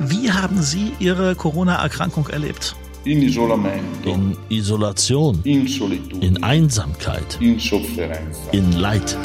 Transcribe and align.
Wie 0.00 0.30
haben 0.30 0.60
Sie 0.62 0.92
Ihre 0.98 1.34
Corona-Erkrankung 1.34 2.28
erlebt? 2.28 2.76
in 3.04 3.20
isolamento, 3.20 4.08
in 4.10 4.34
Isolation, 4.48 5.38
in 5.44 5.68
solitudine, 5.68 6.24
in 6.26 6.42
Einsamkeit, 6.42 7.36
in 7.38 7.58
sofferenza. 7.60 8.50
in 8.52 8.72
Leid. 8.72 9.16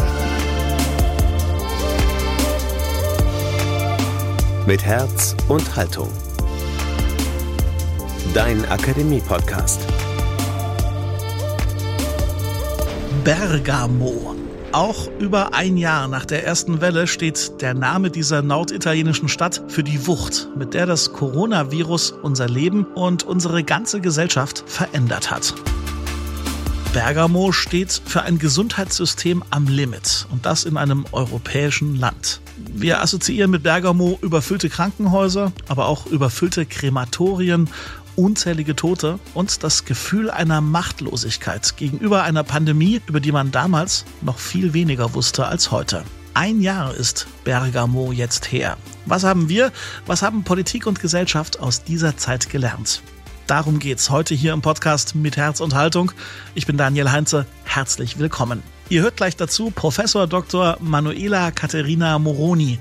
Mit 4.67 4.83
Herz 4.83 5.33
und 5.47 5.75
Haltung. 5.77 6.09
Dein 8.33 8.65
Akademie-Podcast. 8.65 9.79
Bergamo. 13.23 14.28
Auch 14.71 15.07
über 15.19 15.55
ein 15.55 15.77
Jahr 15.77 16.07
nach 16.07 16.25
der 16.25 16.45
ersten 16.45 16.79
Welle 16.79 17.07
steht 17.07 17.59
der 17.59 17.73
Name 17.73 18.11
dieser 18.11 18.43
norditalienischen 18.43 19.27
Stadt 19.27 19.63
für 19.67 19.83
die 19.83 20.05
Wucht, 20.05 20.47
mit 20.55 20.75
der 20.75 20.85
das 20.85 21.11
Coronavirus 21.11 22.11
unser 22.11 22.47
Leben 22.47 22.85
und 22.85 23.23
unsere 23.23 23.63
ganze 23.63 23.99
Gesellschaft 23.99 24.63
verändert 24.67 25.31
hat. 25.31 25.55
Bergamo 26.93 27.51
steht 27.51 28.01
für 28.05 28.21
ein 28.21 28.37
Gesundheitssystem 28.37 29.43
am 29.49 29.67
Limit 29.67 30.27
und 30.31 30.45
das 30.45 30.65
in 30.65 30.77
einem 30.77 31.05
europäischen 31.11 31.95
Land. 31.95 32.41
Wir 32.57 33.01
assoziieren 33.01 33.51
mit 33.51 33.63
Bergamo 33.63 34.19
überfüllte 34.21 34.69
Krankenhäuser, 34.69 35.51
aber 35.67 35.87
auch 35.87 36.05
überfüllte 36.07 36.65
Krematorien 36.65 37.69
unzählige 38.19 38.75
Tote 38.75 39.19
und 39.33 39.63
das 39.63 39.85
Gefühl 39.85 40.29
einer 40.29 40.61
Machtlosigkeit 40.61 41.77
gegenüber 41.77 42.23
einer 42.23 42.43
Pandemie, 42.43 43.01
über 43.07 43.19
die 43.19 43.31
man 43.31 43.51
damals 43.51 44.05
noch 44.21 44.37
viel 44.37 44.73
weniger 44.73 45.13
wusste 45.13 45.47
als 45.47 45.71
heute. 45.71 46.03
Ein 46.33 46.61
Jahr 46.61 46.93
ist 46.93 47.27
Bergamo 47.43 48.11
jetzt 48.11 48.51
her. 48.51 48.77
Was 49.05 49.23
haben 49.23 49.49
wir, 49.49 49.71
was 50.05 50.21
haben 50.21 50.43
Politik 50.43 50.85
und 50.85 50.99
Gesellschaft 50.99 51.59
aus 51.59 51.83
dieser 51.83 52.17
Zeit 52.17 52.49
gelernt? 52.49 53.01
Darum 53.47 53.79
geht's 53.79 54.11
heute 54.11 54.35
hier 54.35 54.53
im 54.53 54.61
Podcast 54.61 55.15
mit 55.15 55.35
Herz 55.35 55.59
und 55.59 55.73
Haltung. 55.73 56.11
Ich 56.53 56.67
bin 56.67 56.77
Daniel 56.77 57.11
Heinze. 57.11 57.47
Herzlich 57.63 58.19
willkommen. 58.19 58.61
Ihr 58.89 59.01
hört 59.01 59.17
gleich 59.17 59.35
dazu 59.35 59.71
Professor 59.71 60.27
Dr. 60.27 60.77
Manuela 60.81 61.51
Caterina 61.51 62.19
Moroni. 62.19 62.79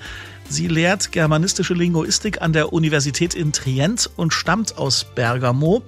Sie 0.51 0.67
lehrt 0.67 1.13
germanistische 1.13 1.75
Linguistik 1.75 2.41
an 2.41 2.55
der 2.55 2.73
Universität 2.73 3.35
in 3.35 3.53
Trient 3.53 4.09
und 4.17 4.33
stammt 4.33 4.79
aus 4.79 5.05
Bergamo. 5.15 5.83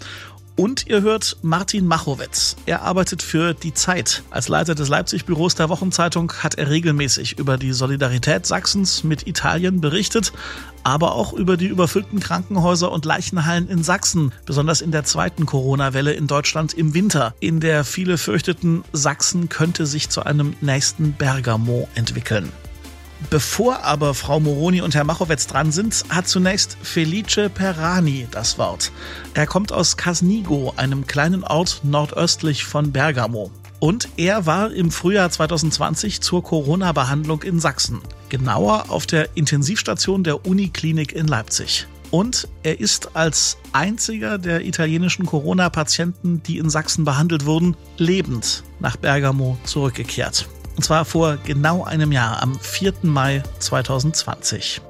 Und 0.54 0.86
ihr 0.86 1.00
hört 1.00 1.38
Martin 1.40 1.86
Machowetz. 1.86 2.56
Er 2.66 2.82
arbeitet 2.82 3.22
für 3.22 3.54
Die 3.54 3.72
Zeit. 3.72 4.22
Als 4.28 4.48
Leiter 4.48 4.74
des 4.74 4.90
Leipzig-Büros 4.90 5.54
der 5.54 5.70
Wochenzeitung 5.70 6.30
hat 6.34 6.56
er 6.56 6.68
regelmäßig 6.68 7.38
über 7.38 7.56
die 7.56 7.72
Solidarität 7.72 8.44
Sachsens 8.44 9.02
mit 9.02 9.26
Italien 9.26 9.80
berichtet, 9.80 10.34
aber 10.84 11.14
auch 11.14 11.32
über 11.32 11.56
die 11.56 11.68
überfüllten 11.68 12.20
Krankenhäuser 12.20 12.92
und 12.92 13.06
Leichenhallen 13.06 13.70
in 13.70 13.82
Sachsen, 13.82 14.32
besonders 14.44 14.82
in 14.82 14.90
der 14.90 15.04
zweiten 15.04 15.46
Corona-Welle 15.46 16.12
in 16.12 16.26
Deutschland 16.26 16.74
im 16.74 16.92
Winter, 16.92 17.34
in 17.40 17.60
der 17.60 17.82
viele 17.82 18.18
fürchteten, 18.18 18.84
Sachsen 18.92 19.48
könnte 19.48 19.86
sich 19.86 20.10
zu 20.10 20.24
einem 20.24 20.54
nächsten 20.60 21.12
Bergamo 21.14 21.88
entwickeln. 21.94 22.52
Bevor 23.28 23.84
aber 23.84 24.14
Frau 24.14 24.40
Moroni 24.40 24.80
und 24.80 24.94
Herr 24.94 25.04
Machowetz 25.04 25.46
dran 25.46 25.72
sind, 25.72 26.04
hat 26.08 26.26
zunächst 26.26 26.76
Felice 26.82 27.50
Perani 27.50 28.26
das 28.30 28.56
Wort. 28.58 28.90
Er 29.34 29.46
kommt 29.46 29.72
aus 29.72 29.96
Casnigo, 29.96 30.72
einem 30.76 31.06
kleinen 31.06 31.44
Ort 31.44 31.82
nordöstlich 31.84 32.64
von 32.64 32.92
Bergamo. 32.92 33.50
Und 33.78 34.08
er 34.16 34.46
war 34.46 34.72
im 34.72 34.90
Frühjahr 34.90 35.30
2020 35.30 36.20
zur 36.20 36.42
Corona-Behandlung 36.42 37.42
in 37.42 37.60
Sachsen. 37.60 38.00
Genauer 38.28 38.86
auf 38.88 39.06
der 39.06 39.36
Intensivstation 39.36 40.24
der 40.24 40.46
Uniklinik 40.46 41.12
in 41.12 41.26
Leipzig. 41.26 41.86
Und 42.10 42.48
er 42.62 42.80
ist 42.80 43.16
als 43.16 43.56
einziger 43.72 44.36
der 44.36 44.64
italienischen 44.66 45.24
Corona-Patienten, 45.24 46.42
die 46.42 46.58
in 46.58 46.68
Sachsen 46.68 47.04
behandelt 47.04 47.46
wurden, 47.46 47.76
lebend 47.96 48.64
nach 48.80 48.96
Bergamo 48.96 49.56
zurückgekehrt. 49.64 50.48
Und 50.76 50.82
zwar 50.82 51.04
vor 51.04 51.36
genau 51.44 51.84
einem 51.84 52.12
Jahr, 52.12 52.42
am 52.42 52.58
4. 52.58 52.94
Mai 53.02 53.42
2020. 53.58 54.80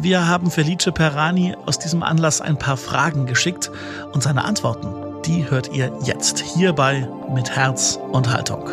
Wir 0.00 0.26
haben 0.28 0.50
Felice 0.50 0.92
Perani 0.92 1.56
aus 1.66 1.78
diesem 1.78 2.02
Anlass 2.02 2.40
ein 2.40 2.58
paar 2.58 2.76
Fragen 2.76 3.26
geschickt 3.26 3.70
und 4.12 4.22
seine 4.22 4.44
Antworten, 4.44 5.22
die 5.24 5.48
hört 5.50 5.72
ihr 5.72 5.92
jetzt 6.04 6.40
hierbei 6.40 7.08
mit 7.34 7.50
Herz 7.50 7.98
und 8.12 8.30
Haltung. 8.30 8.68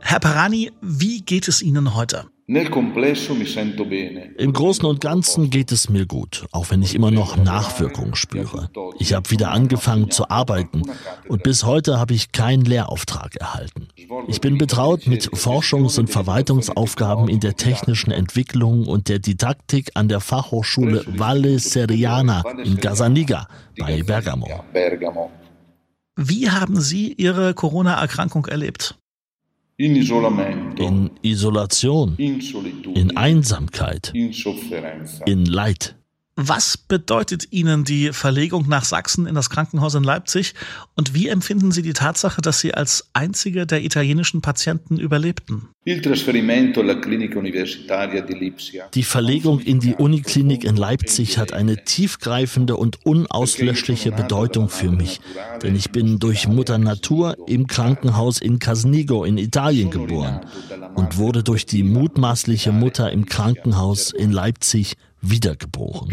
Herr 0.00 0.20
Perani, 0.20 0.72
wie 0.80 1.20
geht 1.20 1.48
es 1.48 1.60
Ihnen 1.60 1.94
heute? 1.94 2.24
Im 2.50 2.64
Großen 4.54 4.86
und 4.86 5.02
Ganzen 5.02 5.50
geht 5.50 5.70
es 5.70 5.90
mir 5.90 6.06
gut, 6.06 6.46
auch 6.50 6.70
wenn 6.70 6.80
ich 6.80 6.94
immer 6.94 7.10
noch 7.10 7.36
Nachwirkungen 7.36 8.14
spüre. 8.14 8.70
Ich 8.98 9.12
habe 9.12 9.30
wieder 9.30 9.50
angefangen 9.50 10.10
zu 10.10 10.30
arbeiten 10.30 10.80
und 11.28 11.42
bis 11.42 11.64
heute 11.64 11.98
habe 11.98 12.14
ich 12.14 12.32
keinen 12.32 12.64
Lehrauftrag 12.64 13.36
erhalten. 13.36 13.88
Ich 14.28 14.40
bin 14.40 14.56
betraut 14.56 15.06
mit 15.06 15.30
Forschungs- 15.34 16.00
und 16.00 16.08
Verwaltungsaufgaben 16.08 17.28
in 17.28 17.40
der 17.40 17.56
technischen 17.56 18.12
Entwicklung 18.12 18.86
und 18.86 19.10
der 19.10 19.18
Didaktik 19.18 19.90
an 19.92 20.08
der 20.08 20.20
Fachhochschule 20.20 21.04
Valle 21.06 21.58
Seriana 21.58 22.44
in 22.64 22.78
Gasaniga 22.78 23.46
bei 23.78 24.02
Bergamo. 24.02 24.48
Wie 26.16 26.48
haben 26.48 26.80
Sie 26.80 27.12
Ihre 27.12 27.52
Corona-Erkrankung 27.52 28.46
erlebt? 28.46 28.98
In 29.78 29.94
Isolation, 31.22 32.16
in 32.18 33.16
Einsamkeit, 33.16 34.12
in 34.12 35.44
Leid. 35.46 35.94
Was 36.40 36.76
bedeutet 36.76 37.48
Ihnen 37.50 37.82
die 37.82 38.12
Verlegung 38.12 38.68
nach 38.68 38.84
Sachsen 38.84 39.26
in 39.26 39.34
das 39.34 39.50
Krankenhaus 39.50 39.96
in 39.96 40.04
Leipzig 40.04 40.54
und 40.94 41.12
wie 41.12 41.26
empfinden 41.26 41.72
Sie 41.72 41.82
die 41.82 41.94
Tatsache, 41.94 42.40
dass 42.40 42.60
Sie 42.60 42.72
als 42.72 43.10
einzige 43.12 43.66
der 43.66 43.82
italienischen 43.82 44.40
Patienten 44.40 45.00
überlebten? 45.00 45.70
Die 48.94 49.02
Verlegung 49.02 49.60
in 49.60 49.80
die 49.80 49.94
Uniklinik 49.94 50.62
in 50.62 50.76
Leipzig 50.76 51.38
hat 51.38 51.52
eine 51.52 51.84
tiefgreifende 51.84 52.76
und 52.76 53.04
unauslöschliche 53.04 54.12
Bedeutung 54.12 54.68
für 54.68 54.92
mich, 54.92 55.20
denn 55.64 55.74
ich 55.74 55.90
bin 55.90 56.20
durch 56.20 56.46
Mutter 56.46 56.78
Natur 56.78 57.36
im 57.48 57.66
Krankenhaus 57.66 58.40
in 58.40 58.60
Casnigo 58.60 59.24
in 59.24 59.38
Italien 59.38 59.90
geboren 59.90 60.42
und 60.94 61.16
wurde 61.16 61.42
durch 61.42 61.66
die 61.66 61.82
mutmaßliche 61.82 62.70
Mutter 62.70 63.10
im 63.10 63.26
Krankenhaus 63.26 64.12
in 64.12 64.30
Leipzig 64.30 64.94
wiedergeboren. 65.20 66.08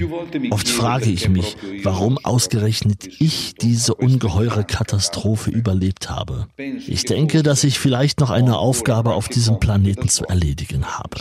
Oft 0.51 0.67
frage 0.67 1.09
ich 1.09 1.29
mich, 1.29 1.57
warum 1.83 2.17
ausgerechnet 2.23 3.07
ich 3.19 3.55
diese 3.55 3.95
ungeheure 3.95 4.63
Katastrophe 4.63 5.51
überlebt 5.51 6.09
habe. 6.09 6.47
Ich 6.57 7.05
denke, 7.05 7.43
dass 7.43 7.63
ich 7.63 7.79
vielleicht 7.79 8.19
noch 8.19 8.29
eine 8.29 8.57
Aufgabe 8.57 9.13
auf 9.13 9.29
diesem 9.29 9.59
Planeten 9.59 10.09
zu 10.09 10.25
erledigen 10.25 10.85
habe. 10.85 11.17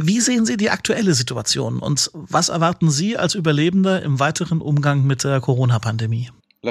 Wie 0.00 0.20
sehen 0.20 0.46
Sie 0.46 0.56
die 0.56 0.70
aktuelle 0.70 1.14
Situation 1.14 1.80
und 1.80 2.10
was 2.12 2.50
erwarten 2.50 2.88
Sie 2.88 3.16
als 3.16 3.34
Überlebender 3.34 4.00
im 4.02 4.20
weiteren 4.20 4.60
Umgang 4.60 5.04
mit 5.04 5.24
der 5.24 5.40
Corona-Pandemie? 5.40 6.30
Die 6.60 6.70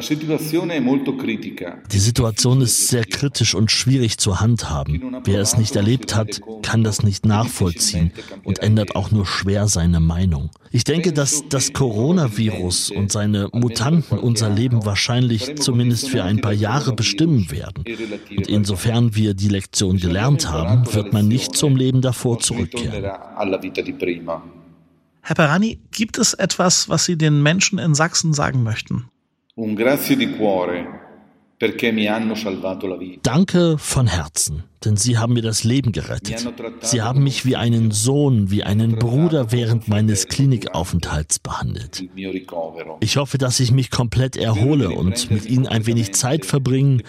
Situation 2.00 2.60
ist 2.60 2.88
sehr 2.90 3.06
kritisch 3.06 3.56
und 3.56 3.72
schwierig 3.72 4.18
zu 4.18 4.42
handhaben. 4.42 5.22
Wer 5.24 5.40
es 5.40 5.58
nicht 5.58 5.78
erlebt 5.78 6.14
hat, 6.14 6.42
kann 6.62 6.84
das 6.84 7.04
nicht 7.04 7.26
nachvollziehen 7.26 8.12
und 8.44 8.60
ändert 8.60 8.98
auch 8.98 9.12
nur 9.12 9.26
schwer 9.26 9.70
seine 9.70 10.02
Meinung. 10.02 10.52
Ich 10.72 10.84
denke, 10.84 11.14
dass 11.14 11.48
das 11.48 11.72
Coronavirus 11.72 12.92
und 12.92 13.14
seine 13.14 13.48
Mutanten 13.54 14.20
unser 14.20 14.50
Leben 14.50 14.86
wahrscheinlich 14.86 15.56
zumindest 15.56 16.10
für 16.10 16.22
ein 16.22 16.42
paar 16.42 16.52
Jahre 16.52 16.92
bestimmen 16.92 17.50
werden. 17.50 17.86
Und 18.36 18.48
insofern 18.50 19.16
wir 19.16 19.36
die 19.36 19.48
Lektion 19.48 20.00
gelernt 20.00 20.50
haben, 20.52 20.94
wird 20.94 21.14
man 21.14 21.30
nicht 21.30 21.56
zum 21.56 21.78
Leben 21.78 22.02
davor 22.02 22.40
zurückkehren. 22.40 23.06
Herr 25.22 25.36
Perani, 25.36 25.80
gibt 25.92 26.18
es 26.18 26.34
etwas, 26.34 26.90
was 26.90 27.06
Sie 27.06 27.18
den 27.18 27.42
Menschen 27.42 27.80
in 27.80 27.96
Sachsen 27.96 28.34
sagen 28.34 28.64
möchten? 28.64 29.10
Un 29.60 29.74
grazie 29.74 30.16
di 30.16 30.30
cuore 30.36 30.86
perché 31.58 31.92
mi 31.92 32.06
hanno 32.06 32.36
salvato 32.36 32.86
la 32.86 32.96
vita. 32.96 33.28
Danke 33.28 33.80
von 33.80 34.06
Herzen, 34.06 34.66
denn 34.86 34.98
Sie 34.98 35.18
haben 35.18 35.34
mir 35.34 35.42
das 35.42 35.64
Leben 35.64 35.92
gerettet. 35.92 36.48
Sie 36.82 37.02
haben 37.02 37.24
mich 37.24 37.44
wie 37.44 37.56
einen 37.56 37.90
Sohn, 37.90 38.52
wie 38.52 38.62
einen 38.62 39.00
Bruder 39.00 39.52
während 39.52 39.88
meines 39.88 40.28
Klinikaufenthalts 40.28 41.40
behandelt. 41.40 42.04
Ich 43.00 43.18
hoffe, 43.18 43.40
dass 43.40 43.60
ich 43.60 43.72
mich 43.72 43.90
komplett 43.90 44.38
erhole 44.38 44.92
und 44.92 45.32
mit 45.32 45.48
Ihnen 45.48 45.66
ein 45.66 45.88
wenig 45.88 46.14
Zeit 46.14 46.46
verbringen, 46.46 47.02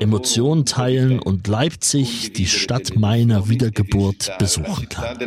Emotionen 0.00 0.64
teilen 0.64 1.18
und 1.18 1.46
Leipzig, 1.46 2.32
die 2.32 2.46
Stadt 2.46 2.96
meiner 2.96 3.50
Wiedergeburt, 3.50 4.32
besuchen 4.38 4.88
kann. 4.88 5.18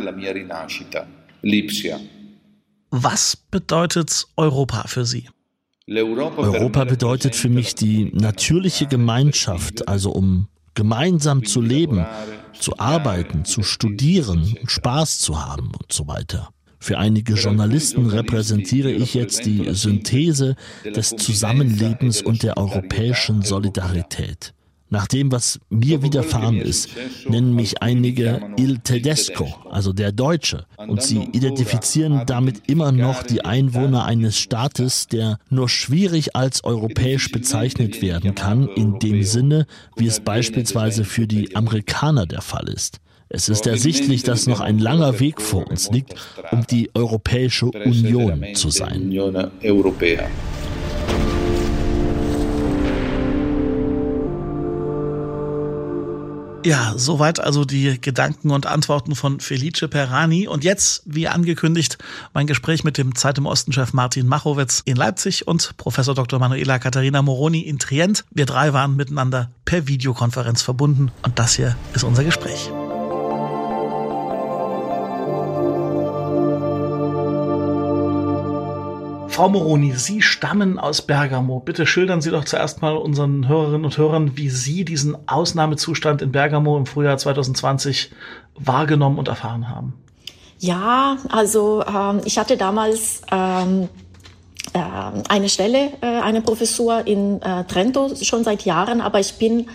Was 2.90 3.36
bedeutet 3.36 4.26
Europa 4.36 4.88
für 4.88 5.04
Sie? 5.04 5.28
Europa 5.88 6.84
bedeutet 6.84 7.36
für 7.36 7.48
mich 7.48 7.76
die 7.76 8.10
natürliche 8.12 8.86
Gemeinschaft, 8.86 9.86
also 9.86 10.10
um 10.10 10.48
gemeinsam 10.74 11.44
zu 11.44 11.60
leben, 11.60 12.04
zu 12.58 12.76
arbeiten, 12.78 13.44
zu 13.44 13.62
studieren, 13.62 14.56
Spaß 14.66 15.20
zu 15.20 15.44
haben 15.44 15.70
und 15.78 15.92
so 15.92 16.08
weiter. 16.08 16.48
Für 16.80 16.98
einige 16.98 17.34
Journalisten 17.34 18.06
repräsentiere 18.06 18.90
ich 18.90 19.14
jetzt 19.14 19.46
die 19.46 19.72
Synthese 19.74 20.56
des 20.84 21.10
Zusammenlebens 21.10 22.20
und 22.20 22.42
der 22.42 22.56
europäischen 22.56 23.42
Solidarität. 23.42 24.54
Nach 24.88 25.08
dem, 25.08 25.32
was 25.32 25.58
mir 25.68 26.02
widerfahren 26.02 26.60
ist, 26.60 26.90
nennen 27.28 27.54
mich 27.54 27.82
einige 27.82 28.54
Il 28.56 28.78
Tedesco, 28.78 29.52
also 29.68 29.92
der 29.92 30.12
Deutsche, 30.12 30.66
und 30.78 31.02
sie 31.02 31.24
identifizieren 31.32 32.22
damit 32.26 32.68
immer 32.68 32.92
noch 32.92 33.24
die 33.24 33.44
Einwohner 33.44 34.04
eines 34.04 34.38
Staates, 34.38 35.08
der 35.08 35.38
nur 35.50 35.68
schwierig 35.68 36.36
als 36.36 36.62
europäisch 36.62 37.32
bezeichnet 37.32 38.00
werden 38.00 38.36
kann, 38.36 38.68
in 38.68 39.00
dem 39.00 39.24
Sinne, 39.24 39.66
wie 39.96 40.06
es 40.06 40.20
beispielsweise 40.20 41.04
für 41.04 41.26
die 41.26 41.56
Amerikaner 41.56 42.26
der 42.26 42.42
Fall 42.42 42.68
ist. 42.68 43.00
Es 43.28 43.48
ist 43.48 43.66
ersichtlich, 43.66 44.22
dass 44.22 44.46
noch 44.46 44.60
ein 44.60 44.78
langer 44.78 45.18
Weg 45.18 45.42
vor 45.42 45.68
uns 45.68 45.90
liegt, 45.90 46.14
um 46.52 46.64
die 46.64 46.90
Europäische 46.94 47.66
Union 47.66 48.54
zu 48.54 48.70
sein. 48.70 49.10
Ja, 56.66 56.94
soweit 56.96 57.38
also 57.38 57.64
die 57.64 58.00
Gedanken 58.00 58.50
und 58.50 58.66
Antworten 58.66 59.14
von 59.14 59.38
Felice 59.38 59.86
Perani. 59.86 60.48
Und 60.48 60.64
jetzt, 60.64 61.04
wie 61.06 61.28
angekündigt, 61.28 61.96
mein 62.34 62.48
Gespräch 62.48 62.82
mit 62.82 62.98
dem 62.98 63.14
Zeit 63.14 63.38
im 63.38 63.46
Osten-Chef 63.46 63.92
Martin 63.92 64.26
Machowitz 64.26 64.82
in 64.84 64.96
Leipzig 64.96 65.46
und 65.46 65.76
Professor 65.76 66.16
Dr. 66.16 66.40
Manuela 66.40 66.80
Katharina 66.80 67.22
Moroni 67.22 67.60
in 67.60 67.78
Trient. 67.78 68.24
Wir 68.32 68.46
drei 68.46 68.72
waren 68.72 68.96
miteinander 68.96 69.48
per 69.64 69.86
Videokonferenz 69.86 70.60
verbunden 70.60 71.12
und 71.22 71.38
das 71.38 71.54
hier 71.54 71.76
ist 71.94 72.02
unser 72.02 72.24
Gespräch. 72.24 72.68
Frau 79.36 79.50
Moroni, 79.50 79.92
Sie 79.92 80.22
stammen 80.22 80.78
aus 80.78 81.02
Bergamo. 81.02 81.60
Bitte 81.60 81.84
schildern 81.84 82.22
Sie 82.22 82.30
doch 82.30 82.46
zuerst 82.46 82.80
mal 82.80 82.96
unseren 82.96 83.46
Hörerinnen 83.46 83.84
und 83.84 83.98
Hörern, 83.98 84.34
wie 84.38 84.48
Sie 84.48 84.86
diesen 84.86 85.28
Ausnahmezustand 85.28 86.22
in 86.22 86.32
Bergamo 86.32 86.78
im 86.78 86.86
Frühjahr 86.86 87.18
2020 87.18 88.12
wahrgenommen 88.54 89.18
und 89.18 89.28
erfahren 89.28 89.68
haben. 89.68 89.92
Ja, 90.58 91.18
also 91.28 91.84
ähm, 91.84 92.22
ich 92.24 92.38
hatte 92.38 92.56
damals 92.56 93.20
ähm, 93.30 93.90
äh, 94.72 94.78
eine 95.28 95.50
Stelle, 95.50 95.90
äh, 96.00 96.06
eine 96.06 96.40
Professur 96.40 97.06
in 97.06 97.42
äh, 97.42 97.64
Trento 97.64 98.14
schon 98.18 98.42
seit 98.42 98.64
Jahren, 98.64 99.02
aber 99.02 99.20
ich 99.20 99.34
bin 99.34 99.66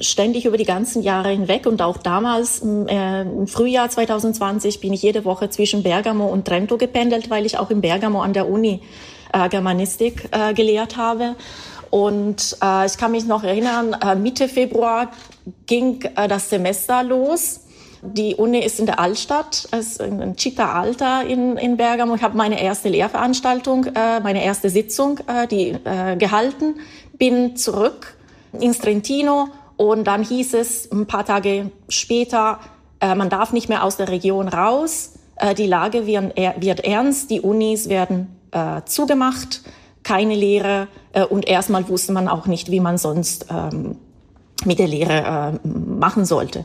ständig 0.00 0.44
über 0.46 0.56
die 0.56 0.64
ganzen 0.64 1.02
Jahre 1.02 1.30
hinweg 1.30 1.66
und 1.66 1.82
auch 1.82 1.96
damals 1.96 2.62
äh, 2.62 3.22
im 3.22 3.46
Frühjahr 3.46 3.88
2020 3.88 4.80
bin 4.80 4.92
ich 4.92 5.02
jede 5.02 5.24
Woche 5.24 5.50
zwischen 5.50 5.82
Bergamo 5.82 6.26
und 6.26 6.46
Trento 6.46 6.76
gependelt, 6.76 7.30
weil 7.30 7.46
ich 7.46 7.58
auch 7.58 7.70
in 7.70 7.80
Bergamo 7.80 8.22
an 8.22 8.32
der 8.32 8.48
Uni 8.48 8.80
äh, 9.32 9.48
Germanistik 9.48 10.28
äh, 10.32 10.54
gelehrt 10.54 10.96
habe. 10.96 11.36
Und 11.90 12.56
äh, 12.62 12.86
ich 12.86 12.96
kann 12.96 13.12
mich 13.12 13.24
noch 13.24 13.44
erinnern, 13.44 13.94
äh, 14.04 14.16
Mitte 14.16 14.48
Februar 14.48 15.12
ging 15.66 16.02
äh, 16.16 16.26
das 16.26 16.50
Semester 16.50 17.02
los. 17.02 17.60
Die 18.02 18.34
Uni 18.34 18.58
ist 18.58 18.80
in 18.80 18.86
der 18.86 18.98
Altstadt, 18.98 19.68
ist 19.78 20.00
ein 20.02 20.34
Città 20.36 20.74
Alta 20.74 21.22
in, 21.22 21.56
in 21.56 21.76
Bergamo. 21.76 22.14
Ich 22.16 22.22
habe 22.22 22.36
meine 22.36 22.60
erste 22.60 22.90
Lehrveranstaltung, 22.90 23.86
äh, 23.94 24.20
meine 24.20 24.44
erste 24.44 24.68
Sitzung 24.68 25.20
äh, 25.26 25.46
die, 25.46 25.70
äh, 25.84 26.16
gehalten, 26.16 26.74
bin 27.16 27.56
zurück 27.56 28.16
ins 28.60 28.78
Trentino 28.78 29.48
und 29.76 30.04
dann 30.04 30.22
hieß 30.22 30.54
es 30.54 30.90
ein 30.90 31.06
paar 31.06 31.24
Tage 31.24 31.70
später, 31.88 32.60
äh, 33.00 33.14
man 33.14 33.28
darf 33.28 33.52
nicht 33.52 33.68
mehr 33.68 33.84
aus 33.84 33.96
der 33.96 34.08
Region 34.08 34.48
raus. 34.48 35.14
Äh, 35.36 35.54
die 35.54 35.66
Lage 35.66 36.06
wird, 36.06 36.36
wird, 36.36 36.80
ernst, 36.80 37.30
die 37.30 37.40
Unis 37.40 37.88
werden 37.88 38.28
äh, 38.52 38.82
zugemacht, 38.84 39.62
keine 40.02 40.34
Lehre. 40.34 40.88
Äh, 41.12 41.24
und 41.24 41.46
erstmal 41.46 41.88
wusste 41.88 42.12
man 42.12 42.28
auch 42.28 42.46
nicht, 42.46 42.70
wie 42.70 42.80
man 42.80 42.98
sonst 42.98 43.46
ähm, 43.50 43.96
mit 44.64 44.78
der 44.78 44.88
Lehre 44.88 45.58
äh, 45.64 45.68
machen 45.68 46.24
sollte. 46.24 46.64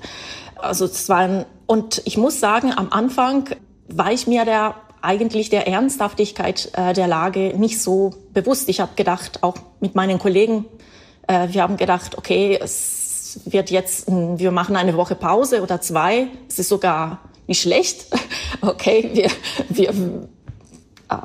Also 0.55 0.85
es 0.85 1.09
war 1.09 1.19
ein, 1.19 1.45
und 1.65 2.01
ich 2.05 2.17
muss 2.17 2.39
sagen, 2.39 2.73
am 2.75 2.91
Anfang 2.91 3.49
war 3.87 4.11
ich 4.11 4.27
mir 4.27 4.45
der 4.45 4.75
eigentlich 5.01 5.49
der 5.49 5.67
Ernsthaftigkeit 5.67 6.71
äh, 6.73 6.93
der 6.93 7.07
Lage 7.07 7.53
nicht 7.57 7.81
so 7.81 8.11
bewusst. 8.33 8.69
Ich 8.69 8.79
habe 8.81 8.91
gedacht, 8.95 9.43
auch 9.43 9.55
mit 9.79 9.95
meinen 9.95 10.19
Kollegen, 10.19 10.65
äh, 11.29 11.47
wir 11.53 11.61
haben 11.61 11.77
gedacht, 11.77 12.17
okay, 12.17 12.59
es 12.61 13.39
wird 13.45 13.69
jetzt, 13.69 14.07
wir 14.07 14.51
machen 14.51 14.75
eine 14.75 14.97
Woche 14.97 15.15
Pause 15.15 15.61
oder 15.61 15.79
zwei. 15.79 16.27
Es 16.49 16.59
ist 16.59 16.69
sogar 16.69 17.19
nicht 17.47 17.61
schlecht. 17.61 18.07
Okay, 18.61 19.11
wir, 19.13 19.29
wir 19.69 19.93
äh, 21.07 21.15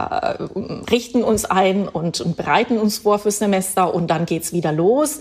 richten 0.89 1.25
uns 1.25 1.45
ein 1.45 1.89
und, 1.89 2.21
und 2.21 2.37
bereiten 2.37 2.79
uns 2.79 2.99
vor 2.99 3.19
fürs 3.19 3.39
Semester 3.39 3.93
und 3.93 4.09
dann 4.09 4.25
geht's 4.25 4.53
wieder 4.53 4.71
los. 4.71 5.19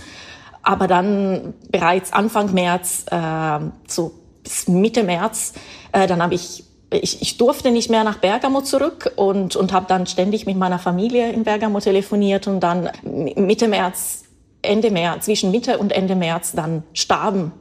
Aber 0.62 0.88
dann 0.88 1.56
bereits 1.72 2.14
Anfang 2.14 2.54
März, 2.54 3.06
äh, 3.10 3.60
so 3.88 4.12
bis 4.44 4.68
Mitte 4.68 5.02
März, 5.02 5.54
äh, 5.92 6.06
dann 6.06 6.22
habe 6.22 6.36
ich 6.36 6.66
ich, 6.92 7.24
ich 7.24 7.38
durfte 7.38 7.72
nicht 7.72 7.90
mehr 7.90 8.04
nach 8.04 8.20
Bergamo 8.20 8.62
zurück 8.62 9.14
und, 9.16 9.56
und 9.56 9.74
habe 9.74 9.88
dann 9.88 10.06
ständig 10.06 10.46
mit 10.46 10.58
meiner 10.58 10.78
Familie 10.78 11.32
in 11.32 11.46
Bergamo 11.46 11.80
telefoniert 11.80 12.46
und 12.46 12.60
dann 12.60 12.92
Mitte 13.02 13.68
März 13.68 14.24
Ende 14.64 14.92
März, 14.92 15.26
zwischen 15.26 15.52
Mitte 15.52 15.78
und 15.78 15.92
Ende 15.92 16.16
März 16.16 16.54
dann 16.54 16.84
starben 16.94 17.52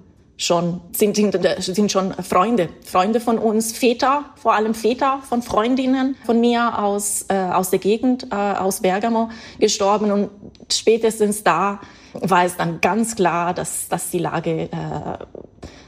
schon, 0.42 0.80
sind, 0.92 1.16
sind, 1.16 1.36
sind 1.58 1.92
schon 1.92 2.12
Freunde, 2.14 2.68
Freunde 2.84 3.20
von 3.20 3.38
uns, 3.38 3.72
Väter, 3.72 4.24
vor 4.36 4.54
allem 4.54 4.74
Väter 4.74 5.20
von 5.28 5.42
Freundinnen 5.42 6.16
von 6.26 6.40
mir 6.40 6.78
aus, 6.82 7.26
äh, 7.28 7.34
aus 7.34 7.70
der 7.70 7.78
Gegend, 7.78 8.26
äh, 8.30 8.34
aus 8.34 8.80
Bergamo 8.80 9.30
gestorben. 9.58 10.10
Und 10.10 10.30
spätestens 10.70 11.44
da 11.44 11.80
war 12.14 12.44
es 12.44 12.56
dann 12.56 12.80
ganz 12.80 13.14
klar, 13.14 13.54
dass, 13.54 13.88
dass 13.88 14.10
die 14.10 14.18
Lage 14.18 14.62
äh, 14.62 14.68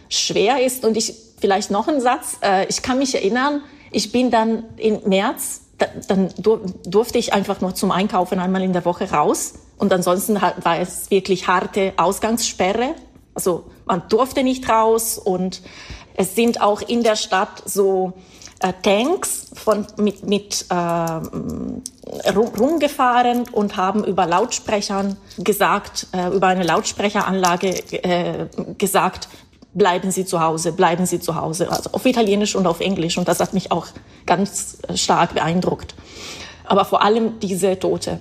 schwer 0.09 0.65
ist. 0.65 0.85
Und 0.85 0.97
ich, 0.97 1.15
vielleicht 1.39 1.71
noch 1.71 1.89
ein 1.89 2.01
Satz, 2.01 2.39
äh, 2.43 2.67
ich 2.69 2.83
kann 2.83 2.99
mich 2.99 3.15
erinnern, 3.15 3.63
ich 3.91 4.13
bin 4.13 4.31
dann 4.31 4.65
im 4.77 5.01
März, 5.07 5.63
da, 5.79 5.87
dann 6.09 6.33
durfte 6.87 7.19
ich 7.19 7.33
einfach 7.33 7.61
nur 7.61 7.75
zum 7.75 7.91
Einkaufen 7.91 8.39
einmal 8.39 8.63
in 8.63 8.73
der 8.73 8.85
Woche 8.85 9.11
raus 9.11 9.55
und 9.77 9.93
ansonsten 9.93 10.41
war 10.41 10.79
es 10.79 11.11
wirklich 11.11 11.49
harte 11.49 11.93
Ausgangssperre. 11.97 12.95
Also 13.35 13.65
man 13.87 14.03
durfte 14.09 14.43
nicht 14.43 14.69
raus 14.69 15.19
und 15.19 15.63
es 16.17 16.35
sind 16.35 16.61
auch 16.61 16.81
in 16.81 17.03
der 17.03 17.17
Stadt 17.17 17.63
so 17.65 18.13
äh, 18.61 18.73
Tanks 18.83 19.51
von, 19.55 19.87
mit, 19.97 20.25
mit 20.27 20.67
äh, 20.71 22.31
rumgefahren 22.31 23.49
und 23.51 23.77
haben 23.77 24.05
über 24.05 24.27
Lautsprechern 24.27 25.17
gesagt, 25.39 26.07
äh, 26.13 26.29
über 26.29 26.47
eine 26.47 26.63
Lautsprecheranlage 26.63 27.69
äh, 28.05 28.47
gesagt, 28.79 29.29
bleiben 29.75 30.13
Sie 30.13 30.25
zu 30.25 30.41
Hause, 30.41 30.73
bleiben 30.73 31.05
Sie 31.05 31.19
zu 31.19 31.35
Hause. 31.35 31.69
Also 31.71 31.91
auf 31.93 32.07
Italienisch 32.07 32.55
und 32.55 32.67
auf 32.69 32.81
Englisch. 32.81 33.19
Und 33.19 33.27
das 33.27 33.41
hat 33.41 33.55
mich 33.55 33.73
auch 33.73 33.89
ganz 34.25 34.79
stark 34.95 35.35
beeindruckt. 35.35 35.97
Aber 36.65 36.85
vor 36.85 37.03
allem 37.03 37.41
diese 37.41 37.79
Tote 37.79 38.21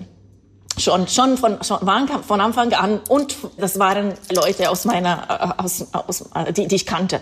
schon 0.77 1.08
schon 1.08 1.38
von 1.38 1.63
schon 1.63 1.80
von 2.24 2.42
Anfang 2.42 2.74
an 2.74 3.00
und 3.10 3.36
das 3.58 3.80
waren 3.80 4.13
Leute 4.32 4.70
aus 4.70 4.86
meiner 4.86 5.56
äh, 5.58 5.62
aus, 5.62 5.88
aus 5.92 6.25
die, 6.56 6.68
die 6.68 6.75
ich 6.75 6.86
kannte. 6.86 7.22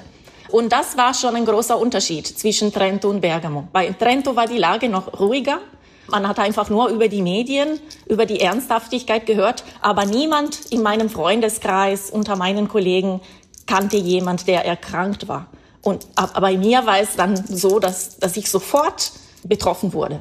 Und 0.50 0.72
das 0.72 0.98
war 0.98 1.14
schon 1.14 1.36
ein 1.36 1.46
großer 1.46 1.78
Unterschied 1.78 2.28
zwischen 2.28 2.74
Trento 2.74 3.10
und 3.10 3.22
Bergamo. 3.22 3.68
Bei 3.72 3.90
Trento 3.92 4.36
war 4.36 4.48
die 4.48 4.58
Lage 4.58 4.90
noch 4.90 5.20
ruhiger. 5.20 5.60
Man 6.08 6.28
hat 6.28 6.40
einfach 6.40 6.70
nur 6.70 6.90
über 6.90 7.08
die 7.08 7.22
Medien 7.22 7.80
über 8.06 8.26
die 8.26 8.42
Ernsthaftigkeit 8.42 9.26
gehört 9.26 9.64
aber 9.82 10.06
niemand 10.06 10.60
in 10.70 10.82
meinem 10.82 11.10
Freundeskreis 11.10 12.10
unter 12.10 12.36
meinen 12.36 12.68
Kollegen 12.68 13.22
kannte 13.66 13.98
jemand 13.98 14.48
der 14.48 14.66
erkrankt 14.66 15.28
war. 15.28 15.48
Und 15.82 16.08
bei 16.40 16.58
mir 16.58 16.86
war 16.86 17.00
es 17.00 17.16
dann 17.16 17.36
so 17.36 17.80
dass 17.80 18.18
dass 18.18 18.36
ich 18.36 18.50
sofort 18.50 19.12
betroffen 19.44 19.94
wurde 19.94 20.20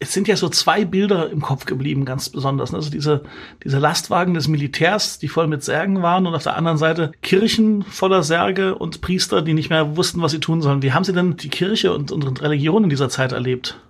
es 0.00 0.12
sind 0.12 0.28
ja 0.28 0.36
so 0.36 0.48
zwei 0.48 0.84
Bilder 0.84 1.28
im 1.30 1.42
Kopf 1.42 1.64
geblieben, 1.64 2.04
ganz 2.04 2.28
besonders. 2.28 2.72
Also 2.72 2.88
diese, 2.88 3.24
diese 3.64 3.78
Lastwagen 3.78 4.32
des 4.34 4.46
Militärs, 4.46 5.18
die 5.18 5.26
voll 5.26 5.48
mit 5.48 5.64
Särgen 5.64 6.02
waren 6.02 6.26
und 6.26 6.34
auf 6.36 6.44
der 6.44 6.56
anderen 6.56 6.78
Seite 6.78 7.10
Kirchen 7.20 7.82
voller 7.82 8.22
Särge 8.22 8.76
und 8.76 9.00
Priester, 9.00 9.42
die 9.42 9.54
nicht 9.54 9.70
mehr 9.70 9.96
wussten, 9.96 10.22
was 10.22 10.30
sie 10.30 10.38
tun 10.38 10.62
sollen. 10.62 10.82
Wie 10.82 10.92
haben 10.92 11.02
Sie 11.02 11.12
denn 11.12 11.36
die 11.36 11.48
Kirche 11.48 11.92
und 11.92 12.12
unsere 12.12 12.40
Religion 12.42 12.84
in 12.84 12.90
dieser 12.90 13.08
Zeit 13.08 13.32
erlebt? 13.32 13.80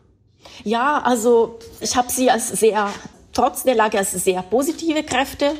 Ja, 0.64 1.02
also 1.04 1.58
ich 1.80 1.94
habe 1.94 2.10
sie 2.10 2.30
als 2.30 2.48
sehr, 2.48 2.88
trotz 3.34 3.64
der 3.64 3.74
Lage 3.74 3.98
als 3.98 4.12
sehr 4.12 4.40
positive 4.42 5.02
Kräfte, 5.02 5.52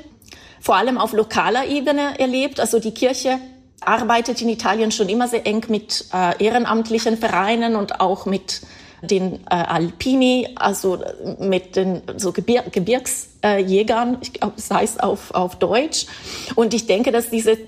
vor 0.61 0.77
allem 0.77 0.97
auf 0.97 1.13
lokaler 1.13 1.67
Ebene 1.67 2.19
erlebt. 2.19 2.59
Also 2.59 2.79
die 2.79 2.93
Kirche 2.93 3.39
arbeitet 3.83 4.41
in 4.41 4.49
Italien 4.49 4.93
schon 4.93 5.11
immer 5.11 5.29
sehr 5.29 5.47
eng 5.47 5.67
mit 5.69 6.07
äh, 6.13 6.43
ehrenamtlichen 6.43 7.19
Vereinen 7.19 7.77
und 7.77 8.01
auch 8.01 8.25
mit 8.25 8.63
den 9.03 9.35
äh, 9.47 9.55
Alpini, 9.55 10.49
also 10.57 10.99
mit 11.39 11.77
den 11.77 12.03
so 12.17 12.33
Gebir 12.33 12.65
Gebirgsjägern, 12.71 14.19
ich 14.21 14.33
glaube, 14.33 14.55
das 14.57 14.71
heißt 14.71 15.03
auf, 15.03 15.33
auf 15.33 15.57
Deutsch. 15.57 16.07
Und 16.55 16.75
ich 16.75 16.87
denke, 16.87 17.13
dass 17.13 17.31
diese 17.31 17.59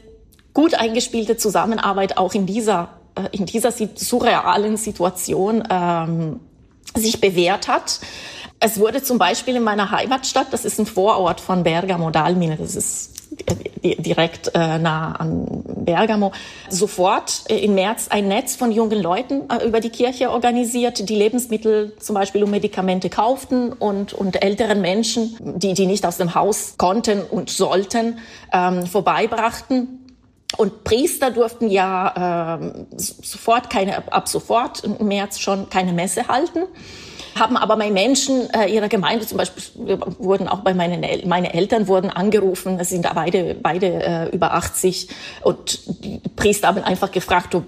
gut 0.55 0.75
eingespielte 0.75 1.37
Zusammenarbeit 1.37 2.17
auch 2.19 2.35
in 2.35 2.47
dieser, 2.47 2.91
äh, 3.15 3.37
in 3.37 3.47
dieser 3.47 3.73
surrealen 3.73 4.77
Situation 4.77 5.63
ähm, 5.71 6.41
sich 6.95 7.21
bewährt 7.21 7.69
hat. 7.69 8.01
Es 8.59 8.79
wurde 8.79 9.03
zum 9.03 9.19
Beispiel 9.19 9.57
in 9.57 9.63
meiner 9.63 9.91
Heimatstadt, 9.91 10.49
das 10.53 10.65
ist 10.65 10.79
ein 10.79 10.87
Vorort 10.87 11.41
von 11.41 11.63
Bergamo, 11.63 12.11
Dalmine, 12.11 12.57
das 12.57 12.77
ist 12.77 13.20
direkt 13.83 14.55
äh, 14.55 14.79
nah 14.79 15.13
an 15.13 15.63
Bergamo, 15.65 16.33
sofort 16.69 17.45
äh, 17.49 17.59
im 17.59 17.75
März 17.75 18.09
ein 18.11 18.29
Netz 18.29 18.57
von 18.57 18.73
jungen 18.73 19.01
Leuten 19.01 19.49
äh, 19.49 19.67
über 19.67 19.81
die 19.81 19.91
Kirche 19.91 20.31
organisiert, 20.31 21.09
die 21.09 21.15
Lebensmittel 21.15 21.97
zum 21.99 22.15
Beispiel 22.15 22.45
und 22.45 22.51
Medikamente 22.51 23.09
kauften 23.09 23.73
und, 23.73 24.13
und 24.13 24.43
älteren 24.43 24.81
Menschen, 24.81 25.37
die, 25.41 25.75
die 25.75 25.87
nicht 25.87 26.05
aus 26.07 26.19
dem 26.19 26.35
Haus 26.35 26.75
konnten 26.77 27.23
und 27.23 27.51
sollten, 27.51 28.19
ähm, 28.53 28.87
vorbeibrachten. 28.87 29.97
Und 30.57 30.83
Priester 30.83 31.31
durften 31.31 31.69
ja 31.71 32.59
ähm, 32.61 32.87
sofort 32.97 33.71
keine, 33.71 34.13
ab 34.13 34.29
sofort 34.29 34.83
im 34.83 35.07
März 35.07 35.39
schon 35.39 35.71
keine 35.71 35.93
Messe 35.93 36.27
halten 36.27 36.65
haben 37.39 37.57
aber 37.57 37.77
bei 37.77 37.91
Menschen 37.91 38.49
äh, 38.51 38.67
ihrer 38.67 38.89
Gemeinde 38.89 39.27
zum 39.27 39.39
Beispiel 39.39 39.99
wurden 40.19 40.49
auch 40.49 40.61
bei 40.61 40.75
meinen 40.75 41.03
El 41.03 41.27
meine 41.27 41.55
Eltern 41.55 41.89
wurden 41.89 42.11
angerufen, 42.11 42.79
es 42.81 42.91
sind 42.91 43.07
beide 43.15 43.55
beide 43.55 43.87
äh, 43.87 44.29
über 44.31 44.55
80 44.55 45.09
und 45.43 46.05
die 46.05 46.21
Priester 46.37 46.69
haben 46.69 46.83
einfach 46.83 47.11
gefragt, 47.11 47.55
ob 47.55 47.65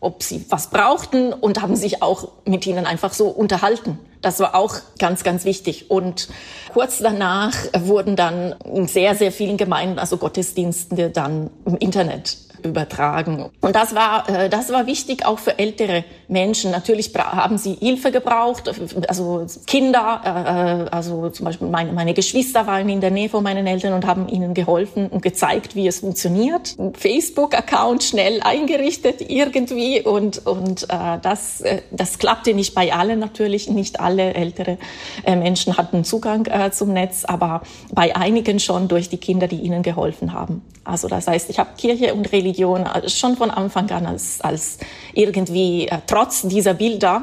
ob 0.00 0.22
sie 0.22 0.44
was 0.48 0.70
brauchten 0.70 1.32
und 1.32 1.60
haben 1.60 1.76
sich 1.76 2.02
auch 2.02 2.28
mit 2.44 2.66
ihnen 2.66 2.86
einfach 2.86 3.12
so 3.12 3.28
unterhalten. 3.28 3.98
Das 4.20 4.40
war 4.40 4.54
auch 4.54 4.76
ganz, 4.98 5.24
ganz 5.24 5.44
wichtig. 5.44 5.90
Und 5.90 6.28
kurz 6.72 6.98
danach 6.98 7.54
wurden 7.76 8.16
dann 8.16 8.54
in 8.64 8.86
sehr, 8.86 9.14
sehr 9.14 9.32
vielen 9.32 9.56
Gemeinden, 9.56 9.98
also 9.98 10.16
Gottesdienste 10.16 11.10
dann 11.10 11.50
im 11.64 11.76
Internet 11.76 12.36
übertragen. 12.62 13.50
Und 13.60 13.76
das 13.76 13.94
war, 13.94 14.28
äh, 14.28 14.48
das 14.48 14.70
war 14.70 14.86
wichtig 14.86 15.24
auch 15.24 15.38
für 15.38 15.58
ältere 15.58 16.04
Menschen. 16.28 16.70
Natürlich 16.70 17.12
haben 17.14 17.58
sie 17.58 17.74
Hilfe 17.74 18.10
gebraucht, 18.10 18.70
also 19.08 19.46
Kinder, 19.66 20.20
äh, 20.24 20.84
äh, 20.84 20.88
also 20.90 21.30
zum 21.30 21.46
Beispiel 21.46 21.68
meine, 21.68 21.92
meine 21.92 22.14
Geschwister 22.14 22.66
waren 22.66 22.88
in 22.88 23.00
der 23.00 23.10
Nähe 23.10 23.28
von 23.28 23.42
meinen 23.42 23.66
Eltern 23.66 23.92
und 23.92 24.06
haben 24.06 24.28
ihnen 24.28 24.54
geholfen 24.54 25.08
und 25.08 25.22
gezeigt, 25.22 25.74
wie 25.74 25.86
es 25.86 26.00
funktioniert. 26.00 26.76
Facebook-Account 26.94 28.02
schnell 28.02 28.40
eingerichtet 28.42 29.22
irgendwie 29.28 30.02
und, 30.02 30.46
und 30.46 30.84
äh, 30.84 31.18
das, 31.22 31.62
das 31.90 32.18
klappte 32.18 32.54
nicht 32.54 32.74
bei 32.74 32.92
allen 32.92 33.18
natürlich. 33.18 33.68
Nicht 33.68 34.00
alle 34.00 34.34
ältere 34.34 34.78
Menschen 35.26 35.76
hatten 35.76 36.04
Zugang 36.04 36.46
äh, 36.46 36.70
zum 36.70 36.92
Netz, 36.92 37.24
aber 37.24 37.62
bei 37.92 38.14
einigen 38.16 38.60
schon 38.60 38.88
durch 38.88 39.08
die 39.08 39.18
Kinder, 39.18 39.46
die 39.46 39.56
ihnen 39.56 39.82
geholfen 39.82 40.32
haben. 40.32 40.62
Also 40.84 41.06
das 41.08 41.26
heißt, 41.26 41.50
ich 41.50 41.58
habe 41.58 41.70
Kirche 41.76 42.14
und 42.14 42.32
Religion 42.32 42.48
Religion 42.58 42.86
äh, 42.86 43.08
schon 43.08 43.36
von 43.36 43.50
Anfang 43.50 43.90
an 43.90 44.06
als, 44.06 44.40
als 44.40 44.78
irgendwie 45.12 45.88
äh, 45.88 45.98
trotz 46.18 46.42
dieser 46.42 46.74
Bilder 46.74 47.22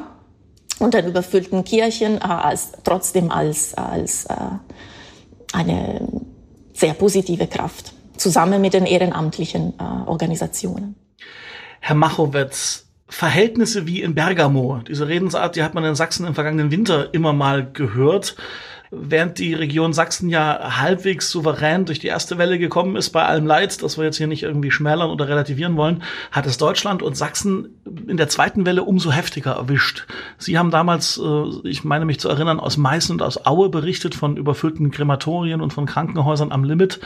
und 0.78 0.94
den 0.94 1.06
überfüllten 1.06 1.64
Kirchen 1.64 2.16
äh, 2.16 2.24
als 2.24 2.72
trotzdem 2.82 3.30
als, 3.30 3.74
als 3.74 4.24
äh, 4.24 4.34
eine 5.52 6.08
sehr 6.72 6.94
positive 6.94 7.46
Kraft 7.46 7.92
zusammen 8.16 8.62
mit 8.62 8.72
den 8.72 8.86
ehrenamtlichen 8.86 9.74
äh, 9.78 10.08
Organisationen. 10.08 10.96
Herr 11.80 11.94
Machowetz, 11.94 12.86
Verhältnisse 13.08 13.86
wie 13.86 14.00
in 14.00 14.14
Bergamo, 14.14 14.78
diese 14.88 15.06
Redensart, 15.06 15.56
die 15.56 15.62
hat 15.62 15.74
man 15.74 15.84
in 15.84 15.94
Sachsen 15.94 16.26
im 16.26 16.34
vergangenen 16.34 16.70
Winter 16.70 17.12
immer 17.12 17.34
mal 17.34 17.70
gehört 17.70 18.34
während 18.90 19.38
die 19.38 19.54
Region 19.54 19.92
Sachsen 19.92 20.28
ja 20.28 20.78
halbwegs 20.80 21.30
souverän 21.30 21.84
durch 21.84 21.98
die 21.98 22.06
erste 22.06 22.38
Welle 22.38 22.58
gekommen 22.58 22.96
ist, 22.96 23.10
bei 23.10 23.24
allem 23.24 23.46
Leid, 23.46 23.82
das 23.82 23.98
wir 23.98 24.04
jetzt 24.04 24.16
hier 24.16 24.26
nicht 24.26 24.42
irgendwie 24.42 24.70
schmälern 24.70 25.10
oder 25.10 25.28
relativieren 25.28 25.76
wollen, 25.76 26.02
hat 26.32 26.46
es 26.46 26.58
Deutschland 26.58 27.02
und 27.02 27.16
Sachsen 27.16 27.80
in 28.06 28.16
der 28.16 28.28
zweiten 28.28 28.66
Welle 28.66 28.82
umso 28.84 29.10
heftiger 29.10 29.52
erwischt. 29.52 30.06
Sie 30.38 30.58
haben 30.58 30.70
damals, 30.70 31.18
äh, 31.22 31.68
ich 31.68 31.84
meine 31.84 32.04
mich 32.04 32.20
zu 32.20 32.28
erinnern, 32.28 32.60
aus 32.60 32.76
Meißen 32.76 33.12
und 33.12 33.22
aus 33.22 33.46
Aue 33.46 33.68
berichtet 33.68 34.14
von 34.14 34.36
überfüllten 34.36 34.90
Krematorien 34.90 35.60
und 35.60 35.72
von 35.72 35.86
Krankenhäusern 35.86 36.52
am 36.52 36.64
Limit. 36.64 37.00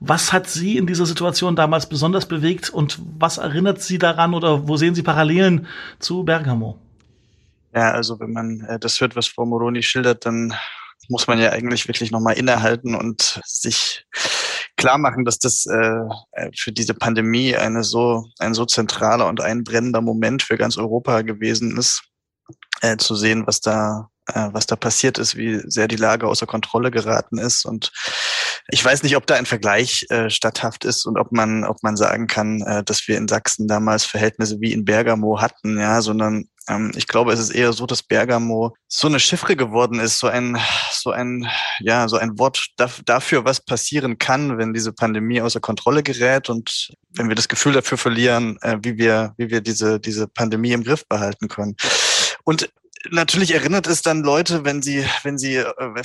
Was 0.00 0.32
hat 0.32 0.48
Sie 0.48 0.76
in 0.76 0.86
dieser 0.86 1.06
Situation 1.06 1.54
damals 1.54 1.88
besonders 1.88 2.26
bewegt 2.26 2.70
und 2.70 2.98
was 3.18 3.38
erinnert 3.38 3.80
Sie 3.80 3.98
daran 3.98 4.34
oder 4.34 4.66
wo 4.66 4.76
sehen 4.76 4.96
Sie 4.96 5.02
Parallelen 5.02 5.66
zu 6.00 6.24
Bergamo? 6.24 6.76
Ja, 7.74 7.92
also 7.92 8.20
wenn 8.20 8.32
man 8.32 8.60
äh, 8.62 8.78
das 8.78 9.00
hört, 9.00 9.16
was 9.16 9.28
Frau 9.28 9.46
Moroni 9.46 9.82
schildert, 9.82 10.26
dann 10.26 10.54
muss 11.12 11.28
man 11.28 11.38
ja 11.38 11.50
eigentlich 11.50 11.86
wirklich 11.86 12.10
nochmal 12.10 12.36
innehalten 12.36 12.96
und 12.96 13.40
sich 13.44 14.06
klar 14.76 14.98
machen, 14.98 15.24
dass 15.24 15.38
das 15.38 15.66
äh, 15.66 16.00
für 16.56 16.72
diese 16.72 16.94
Pandemie 16.94 17.54
eine 17.54 17.84
so, 17.84 18.24
ein 18.38 18.54
so 18.54 18.64
zentraler 18.64 19.28
und 19.28 19.40
einbrennender 19.40 20.00
Moment 20.00 20.42
für 20.42 20.56
ganz 20.56 20.78
Europa 20.78 21.22
gewesen 21.22 21.76
ist, 21.76 22.02
äh, 22.80 22.96
zu 22.96 23.14
sehen, 23.14 23.46
was 23.46 23.60
da, 23.60 24.08
äh, 24.26 24.48
was 24.52 24.66
da 24.66 24.74
passiert 24.74 25.18
ist, 25.18 25.36
wie 25.36 25.60
sehr 25.66 25.86
die 25.86 25.96
Lage 25.96 26.26
außer 26.26 26.46
Kontrolle 26.46 26.90
geraten 26.90 27.38
ist. 27.38 27.66
Und 27.66 27.92
ich 28.68 28.84
weiß 28.84 29.02
nicht, 29.02 29.16
ob 29.16 29.26
da 29.26 29.34
ein 29.34 29.46
Vergleich 29.46 30.06
äh, 30.08 30.30
statthaft 30.30 30.84
ist 30.84 31.04
und 31.04 31.18
ob 31.18 31.30
man, 31.30 31.64
ob 31.64 31.82
man 31.82 31.96
sagen 31.96 32.26
kann, 32.26 32.62
äh, 32.62 32.82
dass 32.82 33.06
wir 33.06 33.18
in 33.18 33.28
Sachsen 33.28 33.68
damals 33.68 34.06
Verhältnisse 34.06 34.60
wie 34.60 34.72
in 34.72 34.86
Bergamo 34.86 35.40
hatten, 35.40 35.78
ja, 35.78 36.00
sondern 36.00 36.48
ich 36.94 37.06
glaube, 37.06 37.32
es 37.32 37.40
ist 37.40 37.50
eher 37.50 37.72
so, 37.72 37.86
dass 37.86 38.02
Bergamo 38.02 38.74
so 38.88 39.08
eine 39.08 39.20
Chiffre 39.20 39.56
geworden 39.56 40.00
ist, 40.00 40.18
so 40.18 40.26
ein, 40.26 40.58
so 40.90 41.10
ein, 41.10 41.48
ja, 41.80 42.08
so 42.08 42.16
ein 42.16 42.38
Wort 42.38 42.66
dafür, 42.76 43.44
was 43.44 43.64
passieren 43.64 44.18
kann, 44.18 44.58
wenn 44.58 44.74
diese 44.74 44.92
Pandemie 44.92 45.40
außer 45.40 45.60
Kontrolle 45.60 46.02
gerät 46.02 46.50
und 46.50 46.90
wenn 47.10 47.28
wir 47.28 47.36
das 47.36 47.48
Gefühl 47.48 47.72
dafür 47.72 47.98
verlieren, 47.98 48.58
äh, 48.62 48.78
wie 48.82 48.96
wir, 48.98 49.34
wie 49.36 49.50
wir 49.50 49.60
diese, 49.60 50.00
diese 50.00 50.28
Pandemie 50.28 50.72
im 50.72 50.84
Griff 50.84 51.06
behalten 51.08 51.48
können. 51.48 51.76
Und 52.44 52.70
natürlich 53.10 53.54
erinnert 53.54 53.86
es 53.86 54.02
dann 54.02 54.22
Leute, 54.22 54.64
wenn 54.64 54.82
sie, 54.82 55.04
wenn 55.22 55.38
sie 55.38 55.56
äh, 55.56 56.02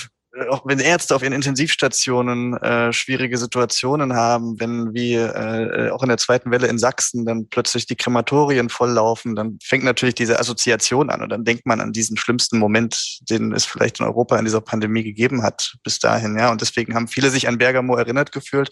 auch 0.50 0.62
wenn 0.66 0.80
Ärzte 0.80 1.16
auf 1.16 1.24
ihren 1.24 1.34
Intensivstationen 1.34 2.56
äh, 2.58 2.94
schwierige 2.94 3.38
Situationen 3.38 4.14
haben, 4.14 4.60
wenn 4.60 4.94
wie 4.94 5.16
äh, 5.16 5.90
auch 5.90 6.04
in 6.04 6.10
der 6.10 6.18
zweiten 6.18 6.52
Welle 6.52 6.68
in 6.68 6.78
Sachsen 6.78 7.26
dann 7.26 7.48
plötzlich 7.50 7.86
die 7.86 7.96
Krematorien 7.96 8.70
volllaufen, 8.70 9.36
dann 9.36 9.58
fängt 9.64 9.84
natürlich 9.84 10.16
diese 10.16 10.40
Assoziation 10.40 11.10
an 11.10 11.22
und 11.22 11.30
dann 11.30 11.44
denkt 11.44 11.66
man 11.66 11.82
an 11.82 11.94
diesen 11.94 12.18
schlimmsten 12.18 12.60
Moment, 12.60 13.20
den 13.30 13.52
es 13.54 13.66
vielleicht 13.66 14.00
in 14.00 14.06
Europa 14.06 14.38
in 14.38 14.46
dieser 14.46 14.62
Pandemie 14.62 15.04
gegeben 15.04 15.44
hat 15.44 15.76
bis 15.84 16.00
dahin, 16.00 16.38
ja. 16.38 16.52
Und 16.52 16.62
deswegen 16.62 16.96
haben 16.96 17.08
viele 17.08 17.30
sich 17.30 17.48
an 17.48 17.58
Bergamo 17.58 17.96
erinnert 17.96 18.32
gefühlt. 18.32 18.70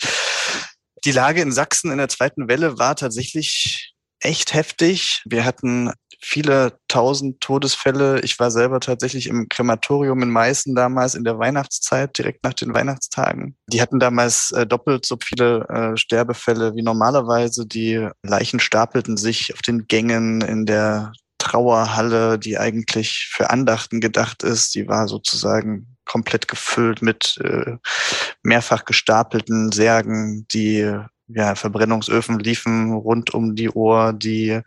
Die 1.05 1.11
Lage 1.11 1.41
in 1.41 1.51
Sachsen 1.51 1.91
in 1.91 1.97
der 1.97 2.09
zweiten 2.09 2.47
Welle 2.47 2.79
war 2.79 2.95
tatsächlich 2.95 3.93
echt 4.19 4.53
heftig. 4.53 5.21
Wir 5.25 5.45
hatten 5.45 5.91
viele 6.21 6.79
tausend 6.87 7.41
Todesfälle. 7.41 8.21
Ich 8.21 8.39
war 8.39 8.51
selber 8.51 8.79
tatsächlich 8.79 9.27
im 9.27 9.47
Krematorium 9.49 10.21
in 10.21 10.29
Meißen 10.29 10.75
damals 10.75 11.15
in 11.15 11.23
der 11.23 11.39
Weihnachtszeit, 11.39 12.17
direkt 12.17 12.43
nach 12.43 12.53
den 12.53 12.73
Weihnachtstagen. 12.73 13.55
Die 13.67 13.81
hatten 13.81 13.99
damals 13.99 14.51
äh, 14.51 14.65
doppelt 14.65 15.05
so 15.05 15.17
viele 15.23 15.67
äh, 15.67 15.97
Sterbefälle 15.97 16.75
wie 16.75 16.81
normalerweise. 16.81 17.65
Die 17.65 18.07
Leichen 18.23 18.59
stapelten 18.59 19.17
sich 19.17 19.53
auf 19.53 19.61
den 19.61 19.87
Gängen 19.87 20.41
in 20.41 20.65
der 20.65 21.13
Trauerhalle, 21.37 22.39
die 22.39 22.57
eigentlich 22.57 23.29
für 23.31 23.49
Andachten 23.49 24.01
gedacht 24.01 24.43
ist. 24.43 24.73
Die 24.75 24.87
war 24.87 25.07
sozusagen 25.07 25.95
komplett 26.05 26.47
gefüllt 26.47 27.01
mit 27.01 27.37
äh, 27.43 27.77
mehrfach 28.43 28.85
gestapelten 28.85 29.71
Särgen, 29.71 30.47
die 30.51 30.91
ja, 31.27 31.55
Verbrennungsöfen 31.55 32.39
liefen 32.39 32.93
rund 32.93 33.33
um 33.33 33.55
die 33.55 33.69
Uhr, 33.69 34.13
die 34.13 34.61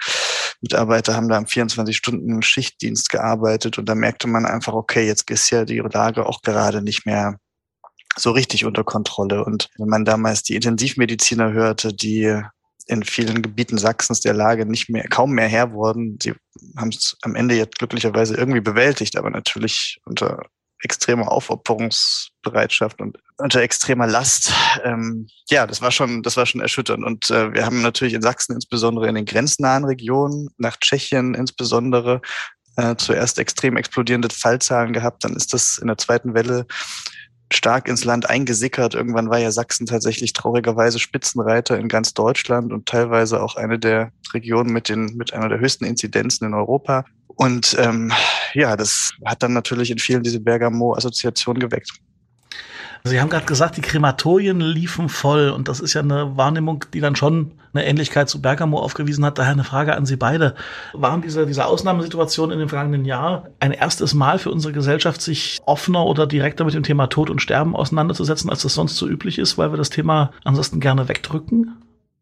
Mitarbeiter 0.60 1.14
haben 1.14 1.28
da 1.28 1.36
am 1.36 1.44
24-Stunden 1.44 2.42
Schichtdienst 2.42 3.10
gearbeitet 3.10 3.78
und 3.78 3.88
da 3.88 3.94
merkte 3.94 4.26
man 4.26 4.44
einfach, 4.44 4.72
okay, 4.72 5.06
jetzt 5.06 5.30
ist 5.30 5.50
ja 5.50 5.64
die 5.64 5.78
Lage 5.78 6.26
auch 6.26 6.42
gerade 6.42 6.82
nicht 6.82 7.06
mehr 7.06 7.38
so 8.16 8.32
richtig 8.32 8.64
unter 8.64 8.82
Kontrolle. 8.82 9.44
Und 9.44 9.68
wenn 9.78 9.88
man 9.88 10.04
damals 10.04 10.42
die 10.42 10.56
Intensivmediziner 10.56 11.52
hörte, 11.52 11.94
die 11.94 12.42
in 12.88 13.02
vielen 13.04 13.42
Gebieten 13.42 13.78
Sachsens 13.78 14.20
der 14.20 14.34
Lage 14.34 14.66
nicht 14.66 14.88
mehr, 14.88 15.04
kaum 15.08 15.32
mehr 15.32 15.46
Herr 15.48 15.72
wurden. 15.72 16.18
Sie 16.22 16.34
haben 16.76 16.88
es 16.88 17.16
am 17.22 17.34
Ende 17.34 17.54
jetzt 17.54 17.78
glücklicherweise 17.78 18.34
irgendwie 18.34 18.60
bewältigt, 18.60 19.16
aber 19.16 19.30
natürlich 19.30 20.00
unter 20.04 20.46
extremer 20.82 21.30
Aufopferungsbereitschaft 21.30 23.00
und 23.00 23.18
unter 23.38 23.60
extremer 23.60 24.06
Last. 24.06 24.52
Ähm, 24.84 25.28
ja, 25.48 25.66
das 25.66 25.80
war 25.80 25.90
schon, 25.90 26.22
das 26.22 26.36
war 26.36 26.46
schon 26.46 26.60
erschütternd. 26.60 27.04
Und 27.04 27.30
äh, 27.30 27.52
wir 27.52 27.64
haben 27.64 27.82
natürlich 27.82 28.14
in 28.14 28.22
Sachsen 28.22 28.54
insbesondere 28.54 29.08
in 29.08 29.14
den 29.14 29.24
grenznahen 29.24 29.84
Regionen, 29.84 30.48
nach 30.58 30.76
Tschechien 30.76 31.34
insbesondere, 31.34 32.20
äh, 32.76 32.96
zuerst 32.96 33.38
extrem 33.38 33.76
explodierende 33.76 34.28
Fallzahlen 34.30 34.92
gehabt. 34.92 35.24
Dann 35.24 35.34
ist 35.34 35.52
das 35.52 35.78
in 35.78 35.88
der 35.88 35.98
zweiten 35.98 36.34
Welle 36.34 36.66
stark 37.52 37.88
ins 37.88 38.04
Land 38.04 38.28
eingesickert. 38.28 38.94
Irgendwann 38.94 39.30
war 39.30 39.38
ja 39.38 39.50
Sachsen 39.50 39.86
tatsächlich 39.86 40.32
traurigerweise 40.32 40.98
Spitzenreiter 40.98 41.78
in 41.78 41.88
ganz 41.88 42.14
Deutschland 42.14 42.72
und 42.72 42.86
teilweise 42.86 43.42
auch 43.42 43.56
eine 43.56 43.78
der 43.78 44.12
Regionen 44.34 44.72
mit 44.72 44.88
den 44.88 45.16
mit 45.16 45.32
einer 45.32 45.48
der 45.48 45.58
höchsten 45.58 45.84
Inzidenzen 45.84 46.46
in 46.46 46.54
Europa. 46.54 47.04
Und 47.26 47.76
ähm, 47.78 48.12
ja, 48.54 48.76
das 48.76 49.12
hat 49.24 49.42
dann 49.42 49.52
natürlich 49.52 49.90
in 49.90 49.98
vielen 49.98 50.22
diese 50.22 50.40
Bergamo-Assoziation 50.40 51.58
geweckt. 51.58 51.90
Sie 53.04 53.20
haben 53.20 53.30
gerade 53.30 53.46
gesagt, 53.46 53.76
die 53.76 53.80
Krematorien 53.80 54.60
liefen 54.60 55.08
voll 55.08 55.50
und 55.50 55.68
das 55.68 55.80
ist 55.80 55.94
ja 55.94 56.02
eine 56.02 56.36
Wahrnehmung, 56.36 56.84
die 56.92 57.00
dann 57.00 57.16
schon 57.16 57.52
eine 57.72 57.86
Ähnlichkeit 57.86 58.28
zu 58.28 58.42
Bergamo 58.42 58.78
aufgewiesen 58.78 59.24
hat. 59.24 59.38
Daher 59.38 59.52
eine 59.52 59.64
Frage 59.64 59.94
an 59.94 60.06
Sie 60.06 60.16
beide. 60.16 60.54
Waren 60.94 61.22
diese, 61.22 61.46
diese 61.46 61.66
Ausnahmesituationen 61.66 62.54
in 62.54 62.58
dem 62.58 62.68
vergangenen 62.68 63.04
Jahr 63.04 63.48
ein 63.60 63.72
erstes 63.72 64.14
Mal 64.14 64.38
für 64.38 64.50
unsere 64.50 64.72
Gesellschaft, 64.72 65.22
sich 65.22 65.58
offener 65.64 66.04
oder 66.06 66.26
direkter 66.26 66.64
mit 66.64 66.74
dem 66.74 66.82
Thema 66.82 67.06
Tod 67.06 67.30
und 67.30 67.40
Sterben 67.40 67.76
auseinanderzusetzen, 67.76 68.50
als 68.50 68.62
das 68.62 68.74
sonst 68.74 68.96
so 68.96 69.06
üblich 69.06 69.38
ist, 69.38 69.58
weil 69.58 69.72
wir 69.72 69.76
das 69.76 69.90
Thema 69.90 70.32
ansonsten 70.44 70.80
gerne 70.80 71.08
wegdrücken? 71.08 71.76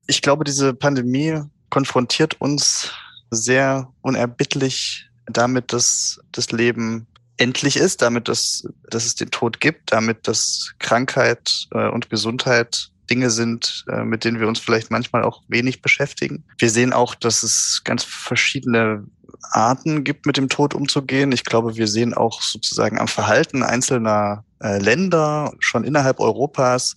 Ich 0.06 0.22
glaube, 0.22 0.44
diese 0.44 0.74
Pandemie 0.74 1.42
konfrontiert 1.70 2.40
uns 2.40 2.92
sehr 3.30 3.88
unerbittlich 4.02 5.08
damit, 5.26 5.72
dass 5.72 6.20
das 6.32 6.50
Leben 6.52 7.06
endlich 7.36 7.76
ist, 7.76 8.02
damit, 8.02 8.28
dass, 8.28 8.66
dass 8.90 9.04
es 9.04 9.14
den 9.14 9.30
Tod 9.30 9.60
gibt, 9.60 9.92
damit, 9.92 10.26
dass 10.26 10.74
Krankheit 10.78 11.66
äh, 11.72 11.88
und 11.88 12.10
Gesundheit 12.10 12.90
Dinge 13.10 13.30
sind, 13.30 13.84
äh, 13.88 14.04
mit 14.04 14.24
denen 14.24 14.40
wir 14.40 14.48
uns 14.48 14.58
vielleicht 14.58 14.90
manchmal 14.90 15.22
auch 15.22 15.42
wenig 15.48 15.80
beschäftigen. 15.80 16.44
Wir 16.58 16.70
sehen 16.70 16.92
auch, 16.92 17.14
dass 17.14 17.42
es 17.42 17.82
ganz 17.84 18.02
verschiedene 18.02 19.04
Arten 19.50 20.04
gibt, 20.04 20.26
mit 20.26 20.36
dem 20.36 20.48
Tod 20.48 20.74
umzugehen. 20.74 21.32
Ich 21.32 21.44
glaube, 21.44 21.76
wir 21.76 21.88
sehen 21.88 22.14
auch 22.14 22.42
sozusagen 22.42 22.98
am 22.98 23.08
Verhalten 23.08 23.62
einzelner 23.62 24.44
äh, 24.62 24.78
Länder, 24.78 25.52
schon 25.58 25.84
innerhalb 25.84 26.20
Europas, 26.20 26.96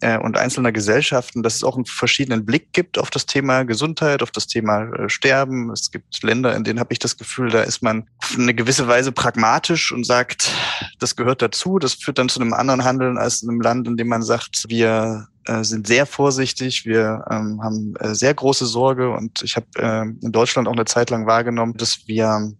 äh, 0.00 0.18
und 0.18 0.38
einzelner 0.38 0.72
Gesellschaften, 0.72 1.42
dass 1.42 1.56
es 1.56 1.64
auch 1.64 1.76
einen 1.76 1.84
verschiedenen 1.84 2.46
Blick 2.46 2.72
gibt 2.72 2.98
auf 2.98 3.10
das 3.10 3.26
Thema 3.26 3.64
Gesundheit, 3.64 4.22
auf 4.22 4.30
das 4.30 4.46
Thema 4.46 4.82
äh, 4.82 5.08
Sterben. 5.08 5.70
Es 5.70 5.90
gibt 5.90 6.22
Länder, 6.22 6.54
in 6.56 6.64
denen 6.64 6.80
habe 6.80 6.92
ich 6.92 6.98
das 6.98 7.16
Gefühl, 7.16 7.50
da 7.50 7.62
ist 7.62 7.82
man 7.82 8.06
auf 8.22 8.36
eine 8.36 8.54
gewisse 8.54 8.88
Weise 8.88 9.12
pragmatisch 9.12 9.92
und 9.92 10.04
sagt, 10.04 10.50
das 10.98 11.16
gehört 11.16 11.42
dazu. 11.42 11.78
Das 11.78 11.94
führt 11.94 12.18
dann 12.18 12.28
zu 12.28 12.40
einem 12.40 12.52
anderen 12.52 12.84
Handeln 12.84 13.18
als 13.18 13.42
in 13.42 13.50
einem 13.50 13.60
Land, 13.60 13.86
in 13.86 13.96
dem 13.96 14.08
man 14.08 14.22
sagt, 14.22 14.64
wir 14.68 15.26
äh, 15.50 15.64
sind 15.64 15.86
sehr 15.86 16.06
vorsichtig, 16.06 16.86
wir 16.86 17.24
ähm, 17.28 17.60
haben 17.62 17.96
äh, 17.96 18.14
sehr 18.14 18.34
große 18.34 18.66
Sorge 18.66 19.10
und 19.10 19.42
ich 19.42 19.56
habe 19.56 19.66
äh, 19.76 20.02
in 20.24 20.30
Deutschland 20.30 20.68
auch 20.68 20.72
eine 20.72 20.84
Zeit 20.84 21.10
lang 21.10 21.26
wahrgenommen, 21.26 21.74
dass 21.76 22.06
wir 22.06 22.52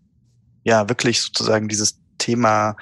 ja 0.64 0.88
wirklich 0.88 1.23
sozusagen 1.23 1.68
dieses 1.68 2.00
Thema 2.18 2.76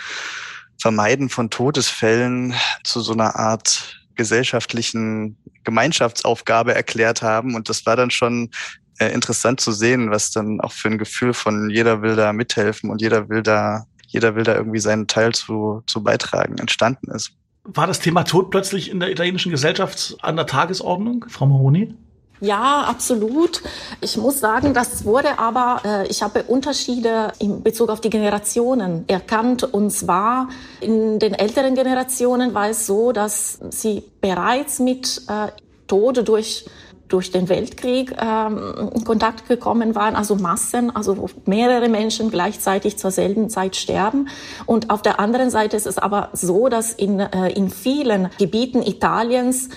Vermeiden 0.80 1.28
von 1.28 1.50
Todesfällen 1.50 2.54
zu 2.84 3.00
so 3.00 3.12
einer 3.12 3.36
Art 3.36 4.00
gesellschaftlichen 4.14 5.36
Gemeinschaftsaufgabe 5.64 6.74
erklärt 6.74 7.20
haben. 7.20 7.54
Und 7.54 7.68
das 7.68 7.84
war 7.84 7.96
dann 7.96 8.10
schon 8.10 8.50
äh, 8.98 9.12
interessant 9.12 9.60
zu 9.60 9.72
sehen, 9.72 10.10
was 10.10 10.30
dann 10.30 10.60
auch 10.60 10.72
für 10.72 10.88
ein 10.88 10.98
Gefühl 10.98 11.34
von 11.34 11.68
jeder 11.68 12.00
will 12.00 12.16
da 12.16 12.32
mithelfen 12.32 12.90
und 12.90 13.02
jeder 13.02 13.28
will 13.28 13.42
da, 13.42 13.84
jeder 14.06 14.34
will 14.34 14.44
da 14.44 14.54
irgendwie 14.54 14.80
seinen 14.80 15.06
Teil 15.06 15.34
zu, 15.34 15.82
zu 15.86 16.02
beitragen 16.02 16.56
entstanden 16.58 17.10
ist. 17.10 17.37
War 17.70 17.86
das 17.86 18.00
Thema 18.00 18.24
Tod 18.24 18.50
plötzlich 18.50 18.90
in 18.90 18.98
der 18.98 19.10
italienischen 19.10 19.50
Gesellschaft 19.50 20.16
an 20.22 20.36
der 20.36 20.46
Tagesordnung, 20.46 21.26
Frau 21.28 21.44
Moroni? 21.44 21.94
Ja, 22.40 22.84
absolut. 22.88 23.62
Ich 24.00 24.16
muss 24.16 24.40
sagen, 24.40 24.72
das 24.72 25.04
wurde 25.04 25.38
aber, 25.38 25.82
äh, 25.84 26.06
ich 26.06 26.22
habe 26.22 26.44
Unterschiede 26.44 27.32
in 27.40 27.62
Bezug 27.62 27.90
auf 27.90 28.00
die 28.00 28.08
Generationen 28.08 29.04
erkannt. 29.06 29.64
Und 29.64 29.90
zwar 29.90 30.48
in 30.80 31.18
den 31.18 31.34
älteren 31.34 31.74
Generationen 31.74 32.54
war 32.54 32.70
es 32.70 32.86
so, 32.86 33.12
dass 33.12 33.58
sie 33.70 34.02
bereits 34.22 34.78
mit 34.78 35.22
äh, 35.28 35.48
Tode 35.88 36.24
durch 36.24 36.64
durch 37.08 37.30
den 37.30 37.48
Weltkrieg 37.48 38.14
ähm, 38.20 38.90
in 38.94 39.04
Kontakt 39.04 39.48
gekommen 39.48 39.94
waren, 39.94 40.14
also 40.14 40.36
Massen, 40.36 40.94
also 40.94 41.28
mehrere 41.46 41.88
Menschen 41.88 42.30
gleichzeitig 42.30 42.98
zur 42.98 43.10
selben 43.10 43.48
Zeit 43.48 43.76
sterben. 43.76 44.28
Und 44.66 44.90
auf 44.90 45.02
der 45.02 45.18
anderen 45.18 45.50
Seite 45.50 45.76
ist 45.76 45.86
es 45.86 45.98
aber 45.98 46.28
so, 46.34 46.68
dass 46.68 46.92
in, 46.92 47.20
äh, 47.20 47.48
in 47.50 47.70
vielen 47.70 48.28
Gebieten 48.38 48.82
Italiens 48.82 49.70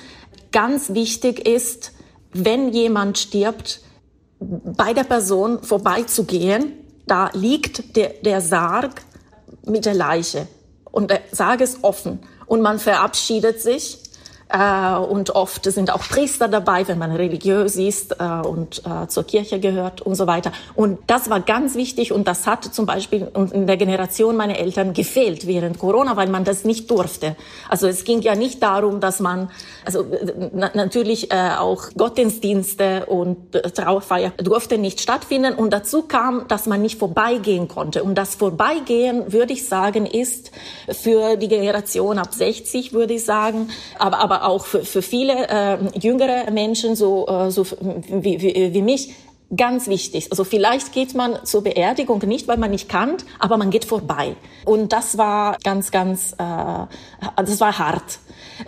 ganz 0.52 0.94
wichtig 0.94 1.48
ist, 1.48 1.94
wenn 2.34 2.70
jemand 2.70 3.18
stirbt, 3.18 3.82
bei 4.40 4.94
der 4.94 5.04
Person 5.04 5.62
vorbeizugehen, 5.62 6.74
da 7.06 7.30
liegt 7.34 7.96
der, 7.96 8.10
der 8.24 8.42
Sarg 8.42 9.02
mit 9.66 9.86
der 9.86 9.94
Leiche. 9.94 10.48
Und 10.92 11.12
der 11.12 11.22
Sarg 11.32 11.62
ist 11.62 11.84
offen. 11.84 12.20
Und 12.48 12.62
man 12.62 12.80
verabschiedet 12.80 13.62
sich 13.62 14.01
und 14.58 15.30
oft 15.32 15.66
sind 15.66 15.92
auch 15.92 16.02
Priester 16.02 16.48
dabei, 16.48 16.88
wenn 16.88 16.98
man 16.98 17.12
religiös 17.12 17.76
ist 17.76 18.16
äh, 18.20 18.48
und 18.48 18.82
äh, 18.86 19.08
zur 19.08 19.24
Kirche 19.24 19.60
gehört 19.60 20.02
und 20.02 20.16
so 20.16 20.28
weiter. 20.28 20.52
Und 20.76 21.00
das 21.08 21.30
war 21.30 21.40
ganz 21.40 21.76
wichtig 21.76 22.12
und 22.12 22.28
das 22.28 22.48
hat 22.48 22.66
zum 22.66 22.86
Beispiel 22.86 23.32
in 23.54 23.68
der 23.68 23.78
Generation 23.78 24.36
meiner 24.36 24.58
Eltern 24.58 24.94
gefehlt 24.94 25.48
während 25.48 25.80
Corona, 25.80 26.16
weil 26.18 26.28
man 26.28 26.44
das 26.44 26.66
nicht 26.66 26.90
durfte. 26.92 27.36
Also 27.70 27.88
es 27.88 28.04
ging 28.04 28.22
ja 28.22 28.36
nicht 28.36 28.62
darum, 28.62 29.00
dass 29.00 29.20
man, 29.20 29.50
also 29.86 30.06
na 30.54 30.72
natürlich 30.74 31.32
äh, 31.32 31.52
auch 31.58 31.90
Gottesdienste 31.98 33.06
und 33.06 33.56
äh, 33.56 33.72
Trauerfeier 33.72 34.32
durfte 34.38 34.78
nicht 34.78 35.02
stattfinden 35.02 35.54
und 35.54 35.72
dazu 35.72 36.04
kam, 36.04 36.48
dass 36.48 36.66
man 36.66 36.82
nicht 36.82 37.00
vorbeigehen 37.00 37.68
konnte. 37.68 38.04
Und 38.04 38.16
das 38.16 38.36
Vorbeigehen, 38.36 39.32
würde 39.32 39.54
ich 39.54 39.68
sagen, 39.68 40.06
ist 40.06 40.52
für 40.90 41.38
die 41.38 41.48
Generation 41.48 42.18
ab 42.18 42.34
60, 42.34 42.94
würde 42.94 43.14
ich 43.14 43.26
sagen, 43.26 43.70
aber, 43.98 44.20
aber 44.20 44.41
auch 44.42 44.66
für, 44.66 44.84
für 44.84 45.02
viele 45.02 45.48
äh, 45.48 45.78
jüngere 46.00 46.50
Menschen, 46.52 46.96
so, 46.96 47.28
äh, 47.28 47.52
so 47.52 47.66
wie, 47.66 48.42
wie, 48.42 48.74
wie 48.74 48.82
mich, 48.82 49.14
ganz 49.56 49.88
wichtig. 49.88 50.28
Also 50.32 50.44
vielleicht 50.44 50.94
geht 50.94 51.14
man 51.14 51.46
zur 51.46 51.64
Beerdigung 51.64 52.20
nicht, 52.26 52.48
weil 52.48 52.58
man 52.58 52.72
nicht 52.72 52.88
kann, 52.88 53.18
aber 53.40 53.58
man 53.58 53.70
geht 53.70 53.86
vorbei. 53.86 54.36
Und 54.66 54.94
das 54.94 55.18
war 55.18 55.58
ganz, 55.64 55.92
ganz, 55.92 56.34
äh, 56.34 56.36
das 57.36 57.60
war 57.60 57.78
hart. 57.78 58.20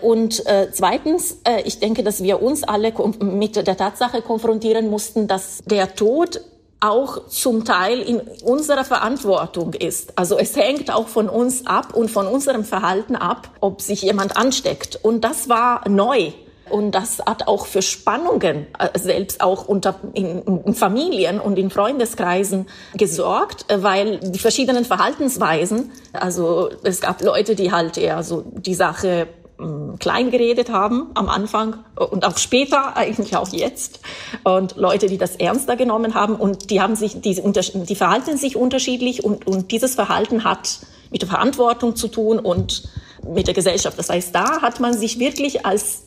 Und 0.02 0.46
äh, 0.46 0.70
zweitens, 0.72 1.38
äh, 1.44 1.62
ich 1.64 1.80
denke, 1.80 2.04
dass 2.04 2.22
wir 2.22 2.42
uns 2.42 2.64
alle 2.64 2.94
mit 3.20 3.56
der 3.56 3.78
Tatsache 3.78 4.22
konfrontieren 4.22 4.90
mussten, 4.90 5.28
dass 5.28 5.64
der 5.66 5.96
Tod 5.96 6.42
auch 6.84 7.28
zum 7.28 7.64
Teil 7.64 8.02
in 8.02 8.20
unserer 8.44 8.84
Verantwortung 8.84 9.74
ist. 9.74 10.18
Also 10.18 10.38
es 10.38 10.56
hängt 10.56 10.94
auch 10.94 11.08
von 11.08 11.30
uns 11.30 11.66
ab 11.66 11.94
und 11.96 12.12
von 12.12 12.28
unserem 12.28 12.66
Verhalten 12.66 13.16
ab, 13.16 13.50
ob 13.62 13.82
sich 13.82 14.02
jemand 14.02 14.36
ansteckt. 14.36 15.00
Und 15.02 15.22
das 15.22 15.48
war 15.48 15.88
neu. 15.88 16.34
Und 16.70 16.92
das 16.92 17.20
hat 17.20 17.48
auch 17.48 17.68
für 17.68 17.82
Spannungen, 17.82 18.68
äh, 18.80 18.98
selbst 18.98 19.42
auch 19.42 19.68
unter, 19.68 19.96
in, 20.14 20.42
in 20.42 20.74
Familien 20.74 21.40
und 21.40 21.60
in 21.60 21.70
Freundeskreisen 21.70 22.68
gesorgt, 22.96 23.72
äh, 23.72 23.84
weil 23.84 24.20
die 24.20 24.40
verschiedenen 24.40 24.84
Verhaltensweisen, 24.84 25.92
also 26.14 26.70
es 26.84 27.00
gab 27.00 27.22
Leute, 27.22 27.56
die 27.56 27.72
halt 27.72 27.98
eher 27.98 28.24
so 28.24 28.44
die 28.46 28.74
Sache 28.74 29.28
ähm, 29.64 29.96
klein 30.00 30.32
geredet 30.32 30.70
haben 30.70 31.08
am 31.14 31.30
Anfang 31.30 31.78
und 31.96 32.26
auch 32.26 32.38
später, 32.38 32.98
eigentlich 32.98 33.36
auch 33.36 33.50
jetzt. 33.50 34.02
Und 34.44 34.76
Leute, 34.76 35.08
die 35.08 35.18
das 35.18 35.36
ernster 35.38 35.76
genommen 35.76 36.14
haben 36.14 36.36
und 36.36 36.70
die 36.70 36.82
haben 36.82 36.96
sich, 36.96 37.22
die, 37.22 37.42
die 37.42 37.96
verhalten 37.96 38.38
sich 38.38 38.56
unterschiedlich 38.56 39.24
und, 39.24 39.48
und 39.48 39.72
dieses 39.72 39.96
Verhalten 39.96 40.44
hat 40.44 40.80
mit 41.12 41.22
der 41.22 41.30
Verantwortung 41.30 41.96
zu 41.96 42.08
tun 42.08 42.40
und 42.40 42.84
mit 43.26 43.48
der 43.48 43.54
Gesellschaft. 43.54 43.98
Das 43.98 44.10
heißt, 44.10 44.36
da 44.36 44.62
hat 44.62 44.80
man 44.80 44.94
sich 44.94 45.20
wirklich 45.20 45.66
als 45.66 46.04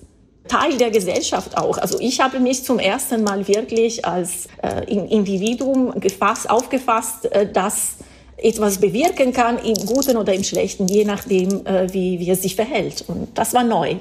Teil 0.49 0.77
der 0.77 0.91
Gesellschaft 0.91 1.57
auch. 1.57 1.79
Also 1.79 1.99
ich 2.01 2.21
habe 2.21 2.41
mich 2.41 2.65
zum 2.65 2.79
ersten 2.79 3.23
Mal 3.23 3.49
wirklich 3.49 4.05
als 4.05 4.49
äh, 4.63 4.85
Individuum 4.85 5.99
gefasst, 5.99 6.49
aufgefasst, 6.49 7.33
äh, 7.33 7.51
dass 7.51 7.97
etwas 8.47 8.79
bewirken 8.79 9.33
kann, 9.33 9.59
im 9.59 9.75
Guten 9.87 10.17
oder 10.17 10.33
im 10.33 10.45
Schlechten, 10.45 10.87
je 10.87 11.05
nachdem, 11.05 11.67
äh, 11.67 11.93
wie, 11.93 12.21
wie 12.21 12.31
es 12.31 12.43
sich 12.43 12.55
verhält. 12.55 13.05
Und 13.09 13.37
das 13.37 13.53
war 13.55 13.65
neu. 13.65 13.97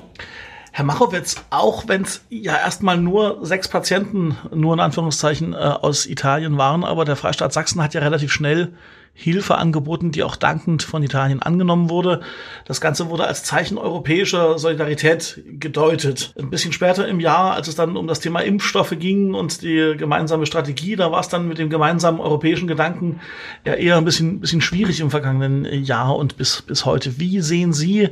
Herr 0.71 0.85
Machowitz, 0.85 1.37
auch 1.49 1.87
wenn 1.87 2.03
es 2.03 2.21
ja 2.29 2.55
erstmal 2.57 2.97
nur 2.97 3.39
sechs 3.45 3.67
Patienten, 3.67 4.37
nur 4.53 4.73
in 4.73 4.81
Anführungszeichen, 4.81 5.53
äh, 5.53 5.55
aus 5.55 6.05
Italien 6.05 6.57
waren, 6.57 6.83
aber 6.83 7.05
der 7.05 7.15
Freistaat 7.15 7.53
Sachsen 7.53 7.81
hat 7.81 7.93
ja 7.93 8.01
relativ 8.01 8.31
schnell 8.31 8.73
Hilfe 9.17 9.55
angeboten, 9.55 10.11
die 10.11 10.23
auch 10.23 10.35
dankend 10.35 10.83
von 10.83 11.01
Italien 11.01 11.41
angenommen 11.41 11.89
wurde. 11.89 12.19
Das 12.65 12.81
Ganze 12.81 13.09
wurde 13.09 13.25
als 13.25 13.43
Zeichen 13.43 13.77
europäischer 13.77 14.59
Solidarität 14.59 15.41
gedeutet. 15.45 16.33
Ein 16.37 16.49
bisschen 16.49 16.73
später 16.73 17.07
im 17.07 17.21
Jahr, 17.21 17.53
als 17.53 17.69
es 17.69 17.75
dann 17.75 17.95
um 17.95 18.07
das 18.07 18.19
Thema 18.19 18.41
Impfstoffe 18.41 18.93
ging 18.99 19.33
und 19.33 19.61
die 19.61 19.95
gemeinsame 19.97 20.45
Strategie, 20.45 20.97
da 20.97 21.13
war 21.13 21.21
es 21.21 21.29
dann 21.29 21.47
mit 21.47 21.59
dem 21.59 21.69
gemeinsamen 21.69 22.19
europäischen 22.19 22.67
Gedanken 22.67 23.21
ja 23.63 23.73
eher 23.75 23.95
ein 23.95 24.03
bisschen, 24.03 24.41
bisschen 24.41 24.61
schwierig 24.61 24.99
im 24.99 25.09
vergangenen 25.09 25.63
Jahr 25.85 26.17
und 26.17 26.35
bis, 26.35 26.61
bis 26.63 26.83
heute. 26.83 27.17
Wie 27.17 27.39
sehen 27.39 27.71
Sie 27.71 28.09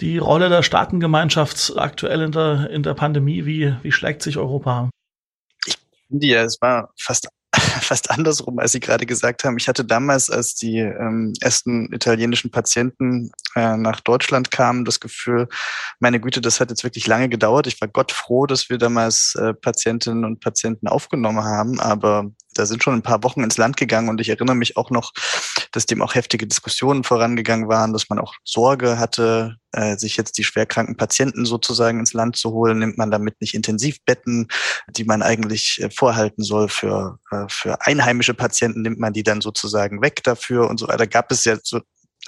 die 0.00 0.16
Rolle 0.16 0.48
der 0.48 0.62
Staatengemeinschaft 0.62 1.74
aktuell 1.76 2.22
in 2.22 2.32
der, 2.32 2.70
in 2.70 2.82
der 2.82 2.94
Pandemie? 2.94 3.44
Wie, 3.44 3.74
wie 3.82 3.92
schlägt 3.92 4.22
sich 4.22 4.38
Europa? 4.38 4.88
Ich 5.66 5.76
finde 6.08 6.26
ja, 6.26 6.42
es 6.42 6.56
war 6.62 6.90
fast 6.98 7.28
fast 7.80 8.10
andersrum, 8.10 8.58
als 8.58 8.72
Sie 8.72 8.80
gerade 8.80 9.06
gesagt 9.06 9.44
haben. 9.44 9.56
Ich 9.58 9.68
hatte 9.68 9.84
damals, 9.84 10.30
als 10.30 10.54
die 10.54 10.78
ähm, 10.78 11.32
ersten 11.40 11.92
italienischen 11.92 12.50
Patienten 12.50 13.30
äh, 13.54 13.76
nach 13.76 14.00
Deutschland 14.00 14.50
kamen, 14.50 14.84
das 14.84 15.00
Gefühl, 15.00 15.48
meine 16.00 16.20
Güte, 16.20 16.40
das 16.40 16.60
hat 16.60 16.70
jetzt 16.70 16.84
wirklich 16.84 17.06
lange 17.06 17.28
gedauert. 17.28 17.66
Ich 17.66 17.80
war 17.80 17.88
Gott 17.88 18.12
froh, 18.12 18.46
dass 18.46 18.68
wir 18.70 18.78
damals 18.78 19.34
äh, 19.34 19.54
Patientinnen 19.54 20.24
und 20.24 20.40
Patienten 20.40 20.88
aufgenommen 20.88 21.44
haben, 21.44 21.80
aber 21.80 22.30
da 22.58 22.66
sind 22.66 22.82
schon 22.82 22.94
ein 22.94 23.02
paar 23.02 23.22
Wochen 23.22 23.42
ins 23.42 23.56
Land 23.56 23.76
gegangen 23.76 24.08
und 24.08 24.20
ich 24.20 24.28
erinnere 24.28 24.56
mich 24.56 24.76
auch 24.76 24.90
noch, 24.90 25.12
dass 25.72 25.86
dem 25.86 26.02
auch 26.02 26.14
heftige 26.14 26.46
Diskussionen 26.46 27.04
vorangegangen 27.04 27.68
waren, 27.68 27.92
dass 27.92 28.08
man 28.08 28.18
auch 28.18 28.34
Sorge 28.44 28.98
hatte, 28.98 29.56
äh, 29.72 29.96
sich 29.96 30.16
jetzt 30.16 30.38
die 30.38 30.44
schwerkranken 30.44 30.96
Patienten 30.96 31.46
sozusagen 31.46 32.00
ins 32.00 32.12
Land 32.12 32.36
zu 32.36 32.50
holen. 32.50 32.78
Nimmt 32.78 32.98
man 32.98 33.10
damit 33.10 33.40
nicht 33.40 33.54
Intensivbetten, 33.54 34.48
die 34.90 35.04
man 35.04 35.22
eigentlich 35.22 35.80
äh, 35.82 35.90
vorhalten 35.90 36.42
soll 36.42 36.68
für, 36.68 37.18
äh, 37.30 37.44
für 37.48 37.80
einheimische 37.86 38.34
Patienten, 38.34 38.82
nimmt 38.82 38.98
man 38.98 39.12
die 39.12 39.22
dann 39.22 39.40
sozusagen 39.40 40.02
weg 40.02 40.22
dafür 40.24 40.68
und 40.68 40.80
so 40.80 40.88
weiter. 40.88 41.06
Gab 41.06 41.30
es 41.30 41.44
ja 41.44 41.56
so 41.62 41.80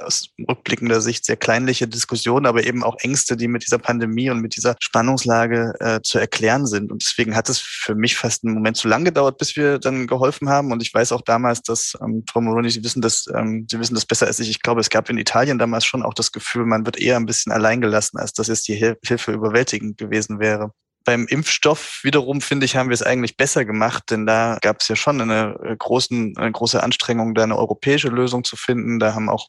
aus 0.03 0.29
rückblickender 0.49 1.01
Sicht 1.01 1.25
sehr 1.25 1.37
kleinliche 1.37 1.89
Diskussionen, 1.89 2.47
aber 2.47 2.65
eben 2.65 2.83
auch 2.83 2.97
Ängste, 3.01 3.37
die 3.37 3.49
mit 3.49 3.67
dieser 3.67 3.79
Pandemie 3.79 4.31
und 4.31 4.41
mit 4.41 4.57
dieser 4.57 4.77
Spannungslage 4.81 5.75
äh, 5.81 6.01
zu 6.03 6.19
erklären 6.19 6.67
sind. 6.67 6.93
Und 6.93 7.03
deswegen 7.03 7.37
hat 7.37 7.49
es 7.49 7.59
für 7.59 7.95
mich 7.95 8.17
fast 8.17 8.45
einen 8.45 8.55
Moment 8.55 8.77
zu 8.77 8.89
lang 8.89 9.05
gedauert, 9.05 9.39
bis 9.39 9.57
wir 9.57 9.79
dann 9.79 10.07
geholfen 10.07 10.49
haben. 10.49 10.73
Und 10.73 10.83
ich 10.83 10.93
weiß 10.93 11.13
auch 11.13 11.23
damals, 11.23 11.63
dass 11.63 11.97
ähm, 12.03 12.25
Frau 12.31 12.41
Moroni, 12.41 12.71
Sie 12.71 12.85
wissen 12.85 13.03
das, 13.03 13.27
ähm, 13.35 13.67
Sie 13.71 13.79
wissen 13.79 13.95
das 13.95 14.07
besser 14.07 14.27
als 14.27 14.39
ich. 14.39 14.51
Ich 14.51 14.63
glaube, 14.63 14.81
es 14.81 14.91
gab 14.91 15.09
in 15.11 15.19
Italien 15.19 15.59
damals 15.59 15.85
schon 15.85 16.03
auch 16.03 16.15
das 16.15 16.33
Gefühl, 16.33 16.67
man 16.67 16.87
wird 16.87 16.99
eher 16.99 17.17
ein 17.17 17.27
bisschen 17.27 17.53
alleingelassen, 17.53 18.19
als 18.19 18.33
dass 18.33 18.49
jetzt 18.49 18.69
die 18.69 18.75
Hil 18.75 18.97
Hilfe 19.05 19.33
überwältigend 19.33 19.99
gewesen 19.99 20.39
wäre. 20.41 20.73
Beim 21.05 21.27
Impfstoff 21.27 22.01
wiederum, 22.03 22.41
finde 22.41 22.67
ich, 22.67 22.77
haben 22.77 22.91
wir 22.91 22.95
es 22.95 23.03
eigentlich 23.03 23.37
besser 23.37 23.65
gemacht, 23.65 24.11
denn 24.11 24.27
da 24.27 24.59
gab 24.61 24.81
es 24.81 24.89
ja 24.89 24.97
schon 24.97 25.21
eine, 25.21 25.59
äh, 25.65 25.77
großen, 25.77 26.37
eine 26.37 26.53
große 26.53 26.83
Anstrengung, 26.83 27.35
da 27.35 27.43
eine 27.43 27.57
europäische 27.57 28.09
Lösung 28.09 28.45
zu 28.45 28.57
finden. 28.57 28.99
Da 28.99 29.15
haben 29.15 29.31
auch 29.31 29.49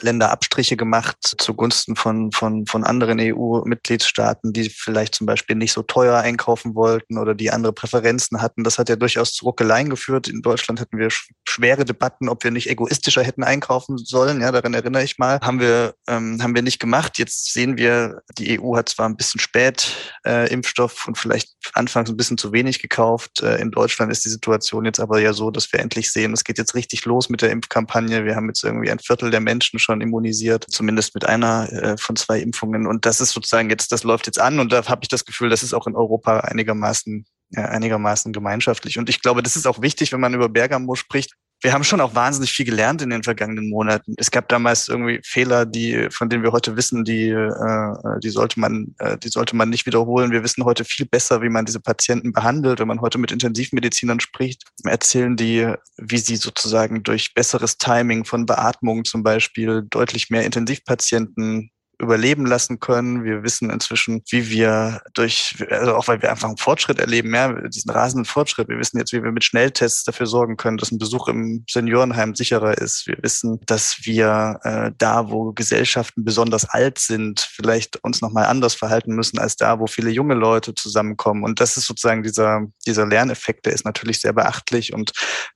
Länder 0.00 0.30
Abstriche 0.30 0.76
gemacht 0.76 1.18
zugunsten 1.38 1.96
von, 1.96 2.32
von, 2.32 2.66
von 2.66 2.84
anderen 2.84 3.18
EU-Mitgliedstaaten, 3.20 4.52
die 4.52 4.70
vielleicht 4.70 5.14
zum 5.14 5.26
Beispiel 5.26 5.56
nicht 5.56 5.72
so 5.72 5.82
teuer 5.82 6.18
einkaufen 6.18 6.74
wollten 6.74 7.18
oder 7.18 7.34
die 7.34 7.50
andere 7.50 7.72
Präferenzen 7.72 8.40
hatten. 8.40 8.64
Das 8.64 8.78
hat 8.78 8.88
ja 8.88 8.96
durchaus 8.96 9.32
zu 9.32 9.44
Ruckeleien 9.44 9.90
geführt. 9.90 10.28
In 10.28 10.42
Deutschland 10.42 10.80
hatten 10.80 10.98
wir 10.98 11.08
schwere 11.48 11.84
Debatten, 11.84 12.28
ob 12.28 12.44
wir 12.44 12.50
nicht 12.50 12.70
egoistischer 12.70 13.22
hätten 13.22 13.42
einkaufen 13.42 13.98
sollen. 13.98 14.40
Ja, 14.40 14.52
daran 14.52 14.74
erinnere 14.74 15.02
ich 15.02 15.18
mal. 15.18 15.38
Haben 15.40 15.60
wir, 15.60 15.94
ähm, 16.06 16.42
haben 16.42 16.54
wir 16.54 16.62
nicht 16.62 16.80
gemacht. 16.80 17.18
Jetzt 17.18 17.52
sehen 17.52 17.76
wir, 17.76 18.22
die 18.38 18.60
EU 18.60 18.76
hat 18.76 18.88
zwar 18.88 19.08
ein 19.08 19.16
bisschen 19.16 19.40
spät 19.40 19.94
äh, 20.26 20.50
Impfstoff 20.52 21.06
und 21.06 21.18
vielleicht 21.18 21.50
anfangs 21.74 22.10
ein 22.10 22.16
bisschen 22.16 22.38
zu 22.38 22.52
wenig 22.52 22.80
gekauft. 22.80 23.42
Äh, 23.42 23.60
in 23.60 23.70
Deutschland 23.70 24.12
ist 24.12 24.24
die 24.24 24.30
Situation 24.30 24.84
jetzt 24.84 25.00
aber 25.00 25.20
ja 25.20 25.32
so, 25.32 25.50
dass 25.50 25.72
wir 25.72 25.80
endlich 25.80 26.10
sehen, 26.10 26.32
es 26.32 26.44
geht 26.44 26.58
jetzt 26.58 26.74
richtig 26.74 27.04
los 27.04 27.28
mit 27.28 27.42
der 27.42 27.50
Impfkampagne. 27.50 28.24
Wir 28.24 28.36
haben 28.36 28.48
jetzt 28.48 28.64
irgendwie 28.64 28.90
ein 28.90 28.98
Viertel 28.98 29.30
der 29.30 29.40
Menschen 29.40 29.78
schon 29.80 30.00
immunisiert, 30.00 30.66
zumindest 30.68 31.14
mit 31.14 31.24
einer 31.24 31.72
äh, 31.72 31.96
von 31.96 32.16
zwei 32.16 32.40
Impfungen. 32.40 32.86
Und 32.86 33.06
das 33.06 33.20
ist 33.20 33.32
sozusagen 33.32 33.70
jetzt, 33.70 33.92
das 33.92 34.04
läuft 34.04 34.26
jetzt 34.26 34.40
an 34.40 34.60
und 34.60 34.72
da 34.72 34.86
habe 34.86 35.00
ich 35.02 35.08
das 35.08 35.24
Gefühl, 35.24 35.50
das 35.50 35.62
ist 35.62 35.74
auch 35.74 35.86
in 35.86 35.96
Europa 35.96 36.40
einigermaßen 36.40 37.26
ja, 37.50 37.64
einigermaßen 37.64 38.32
gemeinschaftlich. 38.32 38.98
Und 38.98 39.08
ich 39.08 39.20
glaube, 39.20 39.42
das 39.42 39.56
ist 39.56 39.66
auch 39.66 39.82
wichtig, 39.82 40.12
wenn 40.12 40.20
man 40.20 40.34
über 40.34 40.48
Bergamo 40.48 40.94
spricht, 40.94 41.34
wir 41.62 41.72
haben 41.72 41.84
schon 41.84 42.00
auch 42.00 42.14
wahnsinnig 42.14 42.52
viel 42.52 42.64
gelernt 42.64 43.02
in 43.02 43.10
den 43.10 43.22
vergangenen 43.22 43.68
Monaten. 43.68 44.14
Es 44.16 44.30
gab 44.30 44.48
damals 44.48 44.88
irgendwie 44.88 45.20
Fehler, 45.24 45.66
die, 45.66 46.08
von 46.10 46.30
denen 46.30 46.42
wir 46.42 46.52
heute 46.52 46.76
wissen, 46.76 47.04
die, 47.04 47.28
äh, 47.28 48.20
die 48.22 48.30
sollte 48.30 48.58
man, 48.58 48.94
äh, 48.98 49.18
die 49.18 49.28
sollte 49.28 49.54
man 49.56 49.68
nicht 49.68 49.84
wiederholen. 49.84 50.30
Wir 50.30 50.42
wissen 50.42 50.64
heute 50.64 50.84
viel 50.84 51.06
besser, 51.06 51.42
wie 51.42 51.50
man 51.50 51.66
diese 51.66 51.80
Patienten 51.80 52.32
behandelt. 52.32 52.80
Wenn 52.80 52.88
man 52.88 53.02
heute 53.02 53.18
mit 53.18 53.30
Intensivmedizinern 53.30 54.20
spricht, 54.20 54.64
erzählen 54.84 55.36
die, 55.36 55.72
wie 55.98 56.18
sie 56.18 56.36
sozusagen 56.36 57.02
durch 57.02 57.34
besseres 57.34 57.76
Timing 57.76 58.24
von 58.24 58.46
Beatmung 58.46 59.04
zum 59.04 59.22
Beispiel 59.22 59.82
deutlich 59.90 60.30
mehr 60.30 60.44
Intensivpatienten 60.44 61.70
überleben 62.00 62.46
lassen 62.46 62.80
können. 62.80 63.24
Wir 63.24 63.42
wissen 63.42 63.70
inzwischen, 63.70 64.22
wie 64.30 64.48
wir 64.50 65.02
durch, 65.14 65.54
also 65.70 65.94
auch 65.94 66.08
weil 66.08 66.22
wir 66.22 66.30
einfach 66.30 66.48
einen 66.48 66.56
Fortschritt 66.56 66.98
erleben, 66.98 67.34
ja, 67.34 67.52
diesen 67.68 67.90
rasenden 67.90 68.24
Fortschritt. 68.24 68.68
Wir 68.68 68.78
wissen 68.78 68.98
jetzt, 68.98 69.12
wie 69.12 69.22
wir 69.22 69.32
mit 69.32 69.44
Schnelltests 69.44 70.04
dafür 70.04 70.26
sorgen 70.26 70.56
können, 70.56 70.78
dass 70.78 70.90
ein 70.90 70.98
Besuch 70.98 71.28
im 71.28 71.64
Seniorenheim 71.68 72.34
sicherer 72.34 72.78
ist. 72.78 73.06
Wir 73.06 73.18
wissen, 73.22 73.60
dass 73.66 73.98
wir 74.02 74.58
äh, 74.62 74.90
da, 74.96 75.30
wo 75.30 75.52
Gesellschaften 75.52 76.24
besonders 76.24 76.64
alt 76.64 76.98
sind, 76.98 77.40
vielleicht 77.40 78.02
uns 78.02 78.20
nochmal 78.20 78.46
anders 78.46 78.74
verhalten 78.74 79.14
müssen 79.14 79.38
als 79.38 79.56
da, 79.56 79.78
wo 79.78 79.86
viele 79.86 80.10
junge 80.10 80.34
Leute 80.34 80.74
zusammenkommen. 80.74 81.44
Und 81.44 81.60
das 81.60 81.76
ist 81.76 81.86
sozusagen 81.86 82.22
dieser, 82.22 82.62
dieser 82.86 83.06
Lerneffekt, 83.06 83.66
der 83.66 83.74
ist 83.74 83.84
natürlich 83.84 84.20
sehr 84.20 84.32
beachtlich. 84.32 84.92
Und 84.94 85.12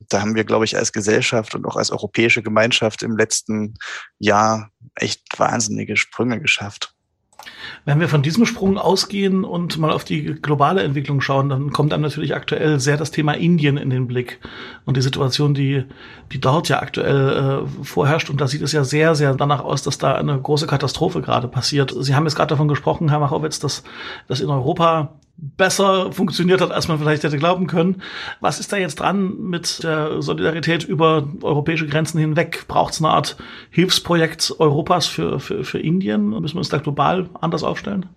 da 0.08 0.20
haben 0.20 0.34
wir, 0.34 0.44
glaube 0.44 0.64
ich, 0.64 0.76
als 0.76 0.92
Gesellschaft 0.92 1.54
und 1.54 1.64
auch 1.66 1.76
als 1.76 1.90
europäische 1.90 2.42
Gemeinschaft 2.42 3.02
im 3.02 3.16
letzten 3.16 3.74
Jahr 4.18 4.70
echt 4.96 5.22
wahnsinnige 5.38 5.96
Sprünge 5.96 6.33
geschafft. 6.40 6.94
Wenn 7.84 8.00
wir 8.00 8.08
von 8.08 8.22
diesem 8.22 8.46
Sprung 8.46 8.78
ausgehen 8.78 9.44
und 9.44 9.76
mal 9.78 9.90
auf 9.90 10.04
die 10.04 10.24
globale 10.24 10.82
Entwicklung 10.82 11.20
schauen, 11.20 11.48
dann 11.48 11.70
kommt 11.70 11.92
einem 11.92 12.02
natürlich 12.02 12.34
aktuell 12.34 12.80
sehr 12.80 12.96
das 12.96 13.10
Thema 13.10 13.32
Indien 13.32 13.76
in 13.76 13.90
den 13.90 14.06
Blick 14.06 14.40
und 14.86 14.96
die 14.96 15.02
Situation, 15.02 15.52
die, 15.52 15.84
die 16.32 16.40
dort 16.40 16.68
ja 16.68 16.80
aktuell 16.80 17.64
äh, 17.66 17.84
vorherrscht. 17.84 18.30
Und 18.30 18.40
da 18.40 18.48
sieht 18.48 18.62
es 18.62 18.72
ja 18.72 18.84
sehr, 18.84 19.14
sehr 19.14 19.34
danach 19.34 19.60
aus, 19.60 19.82
dass 19.82 19.98
da 19.98 20.14
eine 20.14 20.40
große 20.40 20.66
Katastrophe 20.66 21.20
gerade 21.20 21.48
passiert. 21.48 21.94
Sie 21.98 22.14
haben 22.14 22.24
jetzt 22.24 22.36
gerade 22.36 22.48
davon 22.48 22.68
gesprochen, 22.68 23.10
Herr 23.10 23.20
Machowitz, 23.20 23.58
dass, 23.58 23.84
dass 24.28 24.40
in 24.40 24.48
Europa 24.48 25.12
besser 25.36 26.12
funktioniert 26.12 26.60
hat, 26.60 26.70
als 26.70 26.88
man 26.88 26.98
vielleicht 26.98 27.24
hätte 27.24 27.38
glauben 27.38 27.66
können. 27.66 28.02
Was 28.40 28.60
ist 28.60 28.72
da 28.72 28.76
jetzt 28.76 28.96
dran 28.96 29.36
mit 29.38 29.82
der 29.82 30.22
Solidarität 30.22 30.84
über 30.84 31.28
europäische 31.42 31.86
Grenzen 31.86 32.18
hinweg? 32.18 32.66
Braucht 32.68 32.94
es 32.94 33.00
eine 33.00 33.10
Art 33.10 33.36
Hilfsprojekt 33.70 34.54
Europas 34.58 35.06
für, 35.06 35.40
für, 35.40 35.64
für 35.64 35.78
Indien? 35.78 36.28
Müssen 36.28 36.54
wir 36.54 36.60
uns 36.60 36.68
da 36.68 36.78
global 36.78 37.28
anders 37.40 37.64
aufstellen? 37.64 38.08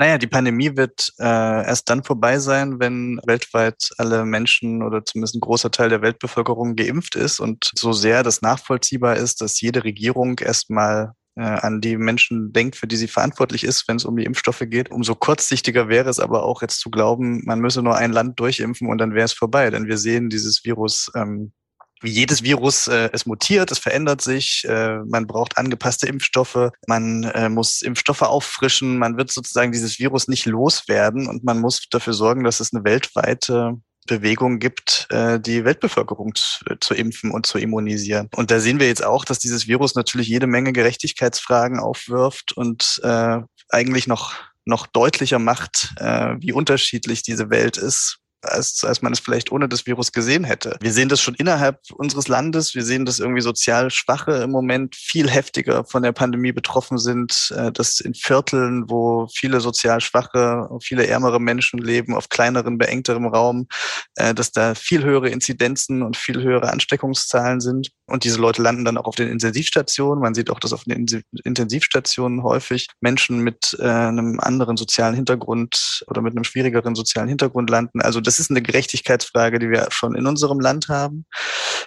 Naja, 0.00 0.16
die 0.16 0.28
Pandemie 0.28 0.76
wird 0.76 1.12
äh, 1.18 1.24
erst 1.24 1.90
dann 1.90 2.04
vorbei 2.04 2.38
sein, 2.38 2.78
wenn 2.78 3.20
weltweit 3.26 3.90
alle 3.98 4.24
Menschen 4.24 4.84
oder 4.84 5.04
zumindest 5.04 5.34
ein 5.34 5.40
großer 5.40 5.72
Teil 5.72 5.88
der 5.88 6.02
Weltbevölkerung 6.02 6.76
geimpft 6.76 7.16
ist 7.16 7.40
und 7.40 7.72
so 7.74 7.92
sehr 7.92 8.22
das 8.22 8.40
nachvollziehbar 8.40 9.16
ist, 9.16 9.40
dass 9.40 9.60
jede 9.60 9.82
Regierung 9.82 10.38
erstmal 10.38 11.14
an 11.42 11.80
die 11.80 11.96
Menschen 11.96 12.52
denkt, 12.52 12.76
für 12.76 12.86
die 12.86 12.96
sie 12.96 13.08
verantwortlich 13.08 13.64
ist, 13.64 13.86
wenn 13.88 13.96
es 13.96 14.04
um 14.04 14.16
die 14.16 14.24
Impfstoffe 14.24 14.64
geht. 14.66 14.90
Umso 14.90 15.14
kurzsichtiger 15.14 15.88
wäre 15.88 16.10
es 16.10 16.20
aber 16.20 16.42
auch 16.42 16.62
jetzt 16.62 16.80
zu 16.80 16.90
glauben, 16.90 17.42
man 17.44 17.60
müsse 17.60 17.82
nur 17.82 17.96
ein 17.96 18.12
Land 18.12 18.40
durchimpfen 18.40 18.88
und 18.88 18.98
dann 18.98 19.14
wäre 19.14 19.24
es 19.24 19.32
vorbei. 19.32 19.70
Denn 19.70 19.86
wir 19.86 19.98
sehen 19.98 20.30
dieses 20.30 20.64
Virus 20.64 21.10
ähm, 21.14 21.52
wie 22.00 22.10
jedes 22.10 22.42
Virus, 22.42 22.86
äh, 22.86 23.10
es 23.12 23.26
mutiert, 23.26 23.70
es 23.72 23.78
verändert 23.78 24.20
sich, 24.20 24.64
äh, 24.68 24.98
man 24.98 25.26
braucht 25.26 25.58
angepasste 25.58 26.06
Impfstoffe, 26.06 26.70
man 26.86 27.24
äh, 27.24 27.48
muss 27.48 27.82
Impfstoffe 27.82 28.22
auffrischen, 28.22 28.98
man 28.98 29.16
wird 29.16 29.32
sozusagen 29.32 29.72
dieses 29.72 29.98
Virus 29.98 30.28
nicht 30.28 30.46
loswerden 30.46 31.26
und 31.26 31.44
man 31.44 31.60
muss 31.60 31.88
dafür 31.90 32.12
sorgen, 32.12 32.44
dass 32.44 32.60
es 32.60 32.72
eine 32.72 32.84
weltweite 32.84 33.80
Bewegung 34.08 34.58
gibt, 34.58 35.06
äh, 35.10 35.38
die 35.38 35.64
Weltbevölkerung 35.64 36.34
zu, 36.34 36.94
impfen 36.94 37.30
und 37.30 37.46
zu 37.46 37.58
immunisieren. 37.58 38.28
Und 38.34 38.50
da 38.50 38.58
sehen 38.58 38.80
wir 38.80 38.88
jetzt 38.88 39.04
auch, 39.04 39.24
dass 39.24 39.38
dieses 39.38 39.68
Virus 39.68 39.94
natürlich 39.94 40.26
jede 40.26 40.46
Menge 40.46 40.72
Gerechtigkeitsfragen 40.72 41.78
aufwirft 41.78 42.52
und 42.52 43.00
äh, 43.04 43.40
eigentlich 43.68 44.06
noch 44.06 44.34
noch 44.64 44.86
deutlicher 44.86 45.38
macht, 45.38 45.94
äh, 45.96 46.34
wie 46.40 46.52
unterschiedlich 46.52 47.22
diese 47.22 47.48
Welt 47.48 47.78
ist 47.78 48.18
als, 48.42 48.84
als 48.84 49.02
man 49.02 49.12
es 49.12 49.20
vielleicht 49.20 49.50
ohne 49.50 49.68
das 49.68 49.86
Virus 49.86 50.12
gesehen 50.12 50.44
hätte. 50.44 50.76
Wir 50.80 50.92
sehen 50.92 51.08
das 51.08 51.20
schon 51.20 51.34
innerhalb 51.34 51.80
unseres 51.94 52.28
Landes. 52.28 52.74
Wir 52.74 52.84
sehen, 52.84 53.04
dass 53.04 53.18
irgendwie 53.18 53.40
sozial 53.40 53.90
Schwache 53.90 54.32
im 54.42 54.50
Moment 54.50 54.94
viel 54.96 55.28
heftiger 55.28 55.84
von 55.84 56.02
der 56.02 56.12
Pandemie 56.12 56.52
betroffen 56.52 56.98
sind, 56.98 57.52
äh, 57.56 57.72
dass 57.72 58.00
in 58.00 58.14
Vierteln, 58.14 58.88
wo 58.88 59.28
viele 59.34 59.60
sozial 59.60 60.00
Schwache, 60.00 60.68
viele 60.82 61.06
ärmere 61.06 61.40
Menschen 61.40 61.78
leben, 61.78 62.14
auf 62.14 62.28
kleineren, 62.28 62.78
beengterem 62.78 63.26
Raum, 63.26 63.66
äh, 64.14 64.34
dass 64.34 64.52
da 64.52 64.74
viel 64.74 65.04
höhere 65.04 65.28
Inzidenzen 65.28 66.02
und 66.02 66.16
viel 66.16 66.42
höhere 66.42 66.70
Ansteckungszahlen 66.70 67.60
sind. 67.60 67.90
Und 68.08 68.24
diese 68.24 68.40
Leute 68.40 68.62
landen 68.62 68.84
dann 68.84 68.96
auch 68.96 69.04
auf 69.04 69.16
den 69.16 69.28
Intensivstationen. 69.28 70.22
Man 70.22 70.34
sieht 70.34 70.50
auch, 70.50 70.60
dass 70.60 70.72
auf 70.72 70.84
den 70.84 71.06
Intensivstationen 71.44 72.42
häufig 72.42 72.88
Menschen 73.00 73.40
mit 73.40 73.76
äh, 73.78 73.84
einem 73.84 74.40
anderen 74.40 74.78
sozialen 74.78 75.14
Hintergrund 75.14 76.04
oder 76.06 76.22
mit 76.22 76.34
einem 76.34 76.44
schwierigeren 76.44 76.94
sozialen 76.94 77.28
Hintergrund 77.28 77.68
landen. 77.68 78.00
Also 78.00 78.22
das 78.22 78.38
ist 78.38 78.50
eine 78.50 78.62
Gerechtigkeitsfrage, 78.62 79.58
die 79.58 79.70
wir 79.70 79.88
schon 79.90 80.14
in 80.14 80.26
unserem 80.26 80.58
Land 80.58 80.88
haben. 80.88 81.26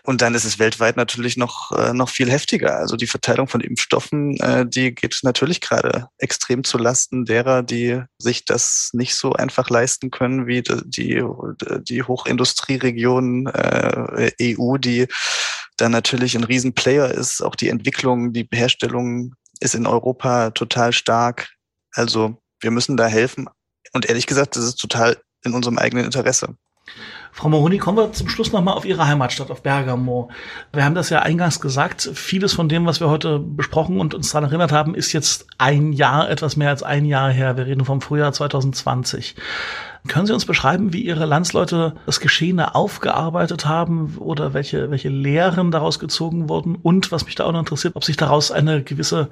Und 0.04 0.22
dann 0.22 0.36
ist 0.36 0.46
es 0.46 0.60
weltweit 0.60 0.96
natürlich 0.96 1.38
noch, 1.38 1.72
äh, 1.72 1.94
noch 1.94 2.10
viel 2.10 2.30
heftiger. 2.30 2.78
Also 2.78 2.98
die 2.98 3.08
Verteilung 3.08 3.48
von 3.48 3.62
Impfstoffen, 3.62 4.38
äh, 4.42 4.66
die 4.68 4.94
geht 4.94 5.20
natürlich 5.24 5.60
gerade 5.60 6.08
extrem 6.20 6.64
zu 6.64 6.78
Lasten 6.78 7.26
derer, 7.26 7.64
die 7.64 8.02
sich 8.20 8.46
das 8.46 8.92
nicht 8.94 9.16
so 9.16 9.34
einfach 9.34 9.72
leisten 9.72 10.12
können 10.12 10.46
wie 10.46 10.62
die, 10.62 11.24
die 11.90 12.04
Hochindustrieregion 12.04 13.48
äh, 13.48 14.32
EU, 14.40 14.78
die 14.78 15.08
dann 15.78 15.92
natürlich 15.92 16.36
ein 16.36 16.44
Riesenplayer 16.44 17.12
ist. 17.12 17.42
Auch 17.42 17.56
die 17.56 17.70
Entwicklung, 17.70 18.34
die 18.34 18.48
Herstellung 18.52 19.34
ist 19.60 19.76
in 19.76 19.88
Europa 19.88 20.52
total 20.52 20.94
stark. 20.94 21.50
Also 21.94 22.42
wir 22.60 22.72
müssen 22.72 22.98
da 22.98 23.08
helfen. 23.08 23.48
Und 23.94 24.08
ehrlich 24.08 24.28
gesagt, 24.28 24.56
das 24.56 24.64
ist 24.64 24.76
total 24.76 25.18
in 25.44 25.54
unserem 25.54 25.78
eigenen 25.78 26.06
Interesse. 26.06 26.56
Frau 27.34 27.48
Moroni, 27.48 27.78
kommen 27.78 27.98
wir 27.98 28.12
zum 28.12 28.28
Schluss 28.28 28.52
nochmal 28.52 28.76
auf 28.76 28.86
Ihre 28.86 29.08
Heimatstadt, 29.08 29.50
auf 29.52 29.64
Bergamo. 29.64 30.30
Wir 30.74 30.84
haben 30.84 30.96
das 30.96 31.10
ja 31.10 31.20
eingangs 31.20 31.62
gesagt, 31.62 32.10
vieles 32.14 32.54
von 32.54 32.68
dem, 32.68 32.86
was 32.86 33.00
wir 33.00 33.10
heute 33.10 33.40
besprochen 33.40 34.00
und 34.00 34.14
uns 34.14 34.32
daran 34.32 34.50
erinnert 34.50 34.72
haben, 34.72 34.96
ist 34.96 35.14
jetzt 35.14 35.48
ein 35.58 35.94
Jahr, 35.94 36.30
etwas 36.30 36.58
mehr 36.58 36.70
als 36.70 36.84
ein 36.84 37.06
Jahr 37.06 37.32
her. 37.32 37.56
Wir 37.56 37.66
reden 37.66 37.86
vom 37.86 38.02
Frühjahr 38.02 38.34
2020. 38.34 39.36
Können 40.08 40.26
Sie 40.26 40.34
uns 40.34 40.46
beschreiben, 40.46 40.94
wie 40.94 41.02
Ihre 41.02 41.26
Landsleute 41.26 41.96
das 42.06 42.20
Geschehene 42.20 42.76
aufgearbeitet 42.76 43.66
haben 43.66 44.18
oder 44.18 44.54
welche, 44.54 44.92
welche 44.92 45.10
Lehren 45.10 45.72
daraus 45.72 46.00
gezogen 46.00 46.50
wurden? 46.50 46.76
Und 46.76 47.12
was 47.12 47.26
mich 47.26 47.36
da 47.36 47.46
auch 47.46 47.52
noch 47.54 47.60
interessiert, 47.60 47.96
ob 47.96 48.04
sich 48.04 48.18
daraus 48.18 48.52
eine 48.52 48.84
gewisse 48.84 49.30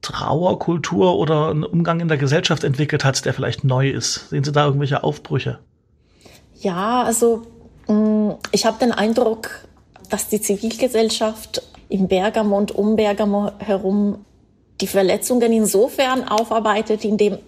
Trauerkultur 0.00 1.16
oder 1.16 1.50
ein 1.50 1.64
Umgang 1.64 2.00
in 2.00 2.08
der 2.08 2.18
Gesellschaft 2.18 2.62
entwickelt 2.62 3.04
hat, 3.04 3.24
der 3.24 3.34
vielleicht 3.34 3.64
neu 3.64 3.90
ist. 3.90 4.30
Sehen 4.30 4.44
Sie 4.44 4.52
da 4.52 4.66
irgendwelche 4.66 5.02
Aufbrüche? 5.02 5.58
Ja, 6.62 7.02
also 7.02 7.42
mm, 7.88 8.30
ich 8.52 8.64
habe 8.64 8.78
den 8.78 8.92
Eindruck, 8.92 9.50
dass 10.08 10.28
die 10.28 10.40
Zivilgesellschaft 10.40 11.62
im 11.88 12.08
Bergamo 12.08 12.56
und 12.56 12.72
um 12.72 12.96
Bergamo 12.96 13.50
herum 13.58 14.24
die 14.80 14.86
Verletzungen 14.86 15.52
insofern 15.52 16.26
aufarbeitet, 16.26 17.04
indem 17.04 17.38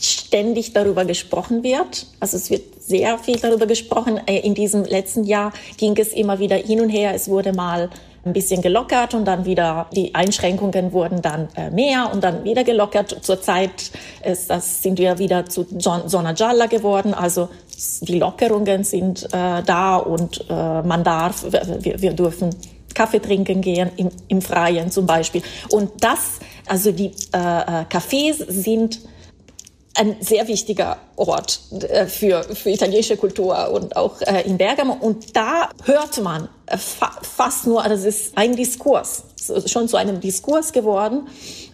ständig 0.00 0.72
darüber 0.72 1.04
gesprochen 1.04 1.62
wird. 1.62 2.06
Also 2.20 2.36
es 2.36 2.50
wird 2.50 2.82
sehr 2.82 3.18
viel 3.18 3.38
darüber 3.38 3.66
gesprochen. 3.66 4.20
Äh, 4.26 4.40
in 4.40 4.54
diesem 4.54 4.84
letzten 4.84 5.24
Jahr 5.24 5.52
ging 5.76 5.96
es 5.96 6.12
immer 6.12 6.38
wieder 6.38 6.56
hin 6.56 6.80
und 6.80 6.88
her. 6.88 7.14
Es 7.14 7.28
wurde 7.28 7.52
mal 7.52 7.90
ein 8.24 8.32
bisschen 8.32 8.60
gelockert 8.60 9.14
und 9.14 9.24
dann 9.24 9.44
wieder 9.44 9.86
die 9.94 10.14
Einschränkungen 10.14 10.92
wurden 10.92 11.22
dann 11.22 11.48
äh, 11.54 11.70
mehr 11.70 12.10
und 12.12 12.24
dann 12.24 12.44
wieder 12.44 12.64
gelockert. 12.64 13.18
Zurzeit 13.22 13.92
ist 14.24 14.50
das, 14.50 14.82
sind 14.82 14.98
wir 14.98 15.18
wieder 15.18 15.46
zu 15.46 15.64
Zona 15.78 16.32
Gialla 16.32 16.66
geworden, 16.66 17.14
also 17.14 17.48
die 18.02 18.18
Lockerungen 18.18 18.84
sind 18.84 19.24
äh, 19.32 19.62
da 19.62 19.96
und 19.96 20.44
äh, 20.48 20.82
man 20.82 21.04
darf, 21.04 21.44
wir, 21.50 22.00
wir 22.00 22.12
dürfen 22.12 22.50
Kaffee 22.94 23.20
trinken 23.20 23.60
gehen 23.60 23.90
im, 23.96 24.10
im 24.28 24.40
Freien 24.40 24.90
zum 24.90 25.06
Beispiel. 25.06 25.42
Und 25.70 25.90
das, 26.02 26.40
also 26.66 26.92
die 26.92 27.12
äh, 27.32 27.38
äh 27.38 27.84
Cafés 27.90 28.44
sind 28.48 29.00
ein 29.96 30.16
sehr 30.20 30.46
wichtiger 30.48 30.98
Ort 31.16 31.60
äh, 31.88 32.06
für, 32.06 32.42
für 32.42 32.70
italienische 32.70 33.16
Kultur 33.16 33.70
und 33.70 33.96
auch 33.96 34.20
äh, 34.20 34.42
in 34.42 34.58
Bergamo. 34.58 34.96
Und 35.00 35.36
da 35.36 35.70
hört 35.84 36.20
man 36.22 36.48
äh, 36.66 36.76
fa 36.76 37.10
fast 37.22 37.66
nur, 37.66 37.82
das 37.82 38.04
ist 38.04 38.36
ein 38.36 38.56
Diskurs, 38.56 39.24
schon 39.66 39.88
zu 39.88 39.96
einem 39.96 40.20
Diskurs 40.20 40.72
geworden. 40.72 41.28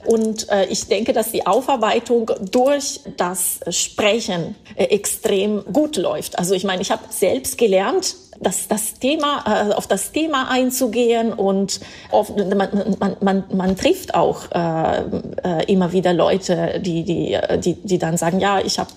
Und 0.04 0.48
ich 0.68 0.88
denke, 0.88 1.12
dass 1.12 1.30
die 1.30 1.46
Aufarbeitung 1.46 2.28
durch 2.50 2.98
das 3.16 3.60
Sprechen 3.70 4.56
extrem 4.74 5.64
gut 5.72 5.96
läuft. 5.96 6.40
Also 6.40 6.54
ich 6.54 6.64
meine, 6.64 6.82
ich 6.82 6.90
habe 6.90 7.04
selbst 7.10 7.56
gelernt, 7.56 8.16
das, 8.40 8.68
das 8.68 8.94
Thema, 8.94 9.44
äh, 9.46 9.74
auf 9.74 9.86
das 9.86 10.12
Thema 10.12 10.50
einzugehen 10.50 11.32
und 11.32 11.80
auf, 12.10 12.34
man, 12.36 12.96
man, 12.98 13.16
man, 13.20 13.44
man 13.52 13.76
trifft 13.76 14.14
auch 14.14 14.50
äh, 14.52 15.02
äh, 15.44 15.64
immer 15.72 15.92
wieder 15.92 16.12
Leute, 16.12 16.80
die, 16.80 17.04
die, 17.04 17.38
die, 17.58 17.74
die 17.74 17.98
dann 17.98 18.16
sagen, 18.16 18.40
ja, 18.40 18.60
ich 18.60 18.78
habe 18.78 18.90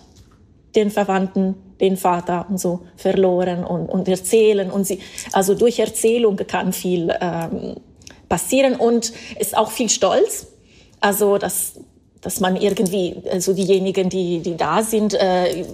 den 0.75 0.91
Verwandten, 0.91 1.55
den 1.79 1.97
Vater 1.97 2.45
und 2.49 2.59
so 2.59 2.81
verloren 2.95 3.63
und, 3.63 3.87
und 3.87 4.07
erzählen 4.07 4.71
und 4.71 4.85
sie, 4.85 4.99
also 5.31 5.55
durch 5.55 5.79
Erzählung 5.79 6.35
kann 6.35 6.73
viel 6.73 7.13
ähm, 7.19 7.75
passieren 8.29 8.75
und 8.75 9.13
ist 9.39 9.57
auch 9.57 9.71
viel 9.71 9.89
Stolz. 9.89 10.47
Also 10.99 11.37
das 11.37 11.79
dass 12.25 12.39
man 12.39 12.55
irgendwie, 12.55 13.21
also 13.31 13.53
diejenigen, 13.53 14.09
die, 14.09 14.39
die 14.39 14.57
da 14.57 14.81
sind, 14.81 15.13
äh, 15.13 15.61
äh, 15.61 15.65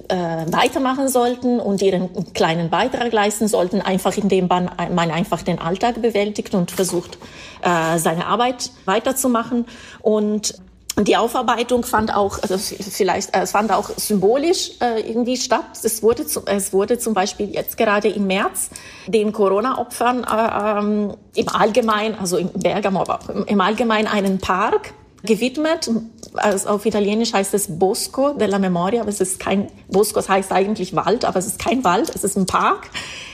weitermachen 0.48 1.08
sollten 1.08 1.62
und 1.62 1.82
ihren 1.82 2.34
kleinen 2.34 2.70
Beitrag 2.70 3.14
leisten 3.14 3.48
sollten, 3.48 3.80
einfach 3.80 4.18
indem 4.18 4.48
man, 4.48 4.70
man 4.94 5.12
einfach 5.12 5.44
den 5.44 5.60
Alltag 5.60 6.02
bewältigt 6.02 6.54
und 6.54 6.70
versucht, 6.70 7.18
äh, 7.62 7.98
seine 7.98 8.26
Arbeit 8.26 8.72
weiterzumachen. 8.84 9.66
Und 10.02 10.56
die 11.00 11.16
Aufarbeitung 11.16 11.86
fand 11.86 12.14
auch, 12.14 12.40
also 12.42 12.58
vielleicht, 12.58 13.34
äh, 13.34 13.44
es 13.44 13.52
fand 13.52 13.72
auch 13.72 13.90
symbolisch 13.96 14.72
äh, 14.82 15.00
irgendwie 15.10 15.38
statt. 15.38 15.64
Es 15.82 16.04
wurde, 16.04 16.28
zum, 16.28 16.44
es 16.48 16.74
wurde 16.74 17.00
zum 17.00 17.14
Beispiel 17.14 17.50
jetzt 17.50 17.78
gerade 17.78 18.10
im 18.10 18.28
März 18.28 18.72
den 19.08 19.32
Corona-Opfern 19.32 20.26
äh, 20.26 20.80
ähm, 20.80 21.14
im 21.34 21.48
Allgemeinen, 21.48 22.16
also 22.20 22.36
im 22.36 22.50
Bergamo, 22.50 23.00
aber 23.00 23.48
im 23.48 23.62
Allgemeinen 23.62 24.08
einen 24.08 24.40
Park 24.40 24.94
gewidmet. 25.24 25.90
Also 26.34 26.70
auf 26.70 26.86
Italienisch 26.86 27.34
heißt 27.34 27.54
es 27.54 27.80
Bosco 27.80 28.34
della 28.34 28.60
Memoria, 28.60 29.02
aber 29.02 29.10
es 29.10 29.22
ist 29.22 29.40
kein, 29.40 29.68
Bosco 29.90 30.26
heißt 30.26 30.52
eigentlich 30.52 30.96
Wald, 30.96 31.26
aber 31.26 31.40
es 31.40 31.48
ist 31.48 31.60
kein 31.60 31.84
Wald, 31.84 32.12
es 32.14 32.24
ist 32.24 32.38
ein 32.38 32.46
Park. 32.46 32.90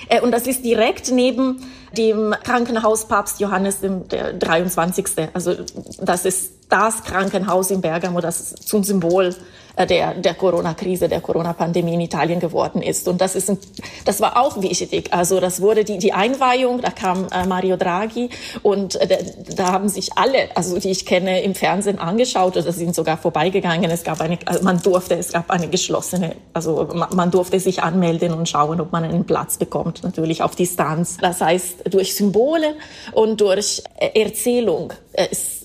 Äh, 0.09 0.21
und 0.21 0.31
das 0.31 0.47
ist 0.47 0.63
direkt 0.63 1.11
neben 1.11 1.61
dem 1.97 2.35
Krankenhaus 2.43 3.07
Papst 3.07 3.39
Johannes 3.39 3.79
der 3.79 4.33
23. 4.33 5.07
Also 5.33 5.55
das 6.01 6.25
ist 6.25 6.53
das 6.69 7.03
Krankenhaus 7.03 7.71
in 7.71 7.81
Bergamo, 7.81 8.19
das 8.19 8.55
zum 8.55 8.83
Symbol 8.83 9.35
der, 9.85 10.15
der 10.15 10.33
Corona-Krise, 10.33 11.07
der 11.07 11.21
Corona-Pandemie 11.21 11.93
in 11.93 12.01
Italien 12.01 12.39
geworden 12.39 12.81
ist. 12.81 13.07
Und 13.07 13.21
das 13.21 13.35
ist, 13.35 13.49
ein, 13.49 13.57
das 14.05 14.21
war 14.21 14.41
auch 14.41 14.61
wichtig. 14.61 15.13
Also 15.13 15.39
das 15.39 15.61
wurde 15.61 15.83
die, 15.83 15.97
die 15.97 16.13
Einweihung, 16.13 16.81
da 16.81 16.89
kam 16.89 17.27
äh, 17.31 17.45
Mario 17.45 17.77
Draghi 17.77 18.29
und 18.63 18.95
äh, 18.95 19.23
da 19.55 19.71
haben 19.71 19.89
sich 19.89 20.17
alle, 20.17 20.55
also 20.55 20.79
die 20.79 20.89
ich 20.89 21.05
kenne, 21.05 21.41
im 21.41 21.55
Fernsehen 21.55 21.99
angeschaut 21.99 22.57
oder 22.57 22.71
sind 22.71 22.95
sogar 22.95 23.17
vorbeigegangen. 23.17 23.89
Es 23.91 24.03
gab 24.03 24.21
eine, 24.21 24.39
also 24.45 24.63
man 24.63 24.81
durfte, 24.81 25.15
es 25.15 25.31
gab 25.31 25.51
eine 25.51 25.67
geschlossene, 25.67 26.35
also 26.53 26.87
man, 26.93 27.15
man 27.15 27.31
durfte 27.31 27.59
sich 27.59 27.83
anmelden 27.83 28.33
und 28.33 28.49
schauen, 28.49 28.81
ob 28.81 28.91
man 28.91 29.03
einen 29.03 29.25
Platz 29.25 29.57
bekommt, 29.57 30.03
natürlich 30.03 30.41
auf 30.41 30.55
Distanz. 30.55 31.17
Das 31.21 31.41
heißt, 31.41 31.93
durch 31.93 32.15
Symbole 32.15 32.75
und 33.11 33.41
durch 33.41 33.83
Erzählung 34.13 34.93
ist 35.31 35.56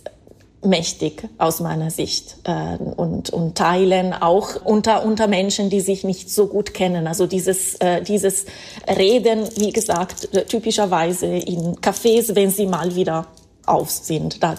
mächtig 0.65 1.29
aus 1.39 1.61
meiner 1.61 1.91
Sicht 1.91 2.37
äh, 2.45 2.77
und, 2.77 3.31
und 3.31 3.57
teilen 3.57 4.13
auch 4.13 4.65
unter, 4.65 5.05
unter 5.05 5.27
Menschen, 5.27 5.71
die 5.71 5.81
sich 5.81 6.05
nicht 6.05 6.31
so 6.31 6.47
gut 6.47 6.73
kennen. 6.73 7.07
Also 7.07 7.27
dieses, 7.27 7.75
äh, 7.77 8.03
dieses 8.03 8.47
Reden, 8.89 9.49
wie 9.57 9.73
gesagt, 9.73 10.29
typischerweise 10.49 11.27
in 11.27 11.77
Cafés, 11.77 12.35
wenn 12.35 12.51
sie 12.51 12.67
mal 12.67 12.95
wieder 12.95 13.27
auf 13.67 13.91
sind. 13.91 14.43
Da, 14.43 14.55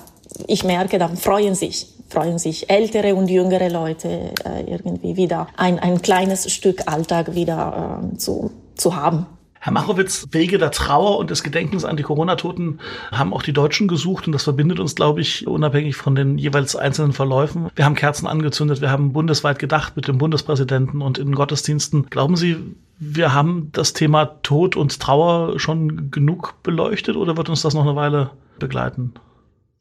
ich 0.48 0.64
merke, 0.64 1.00
dann 1.00 1.18
freuen 1.18 1.56
sich 1.56 1.88
freuen 2.14 2.38
sich 2.38 2.70
ältere 2.70 3.16
und 3.16 3.28
jüngere 3.28 3.70
Leute 3.70 4.34
äh, 4.46 4.62
irgendwie 4.68 5.18
wieder 5.18 5.48
ein, 5.58 5.80
ein 5.80 6.04
kleines 6.04 6.52
Stück 6.52 6.84
Alltag 6.86 7.34
wieder 7.34 8.04
äh, 8.14 8.18
zu, 8.18 8.52
zu 8.76 8.96
haben. 8.96 9.26
Herr 9.64 9.72
Machowitz, 9.72 10.28
Wege 10.32 10.58
der 10.58 10.72
Trauer 10.72 11.18
und 11.18 11.30
des 11.30 11.42
Gedenkens 11.42 11.86
an 11.86 11.96
die 11.96 12.04
Corona-Toten 12.04 12.80
haben 13.14 13.34
auch 13.34 13.44
die 13.44 13.54
Deutschen 13.54 13.88
gesucht 13.88 14.28
und 14.28 14.34
das 14.34 14.44
verbindet 14.44 14.78
uns, 14.78 14.94
glaube 14.94 15.22
ich, 15.22 15.48
unabhängig 15.48 15.96
von 15.96 16.16
den 16.16 16.38
jeweils 16.38 16.76
einzelnen 16.76 17.14
Verläufen. 17.14 17.70
Wir 17.74 17.86
haben 17.86 17.96
Kerzen 17.96 18.28
angezündet, 18.28 18.82
wir 18.82 18.92
haben 18.92 19.14
bundesweit 19.14 19.60
gedacht 19.60 19.96
mit 19.96 20.10
dem 20.10 20.18
Bundespräsidenten 20.18 21.02
und 21.02 21.18
in 21.18 21.34
Gottesdiensten. 21.34 22.10
Glauben 22.10 22.36
Sie, 22.36 22.58
wir 23.00 23.34
haben 23.34 23.70
das 23.72 23.94
Thema 23.94 24.26
Tod 24.44 24.76
und 24.76 25.00
Trauer 25.00 25.58
schon 25.62 26.12
genug 26.12 26.56
beleuchtet 26.62 27.16
oder 27.16 27.38
wird 27.38 27.48
uns 27.48 27.62
das 27.62 27.74
noch 27.74 27.84
eine 27.84 27.96
Weile 27.96 28.32
begleiten? 28.60 29.14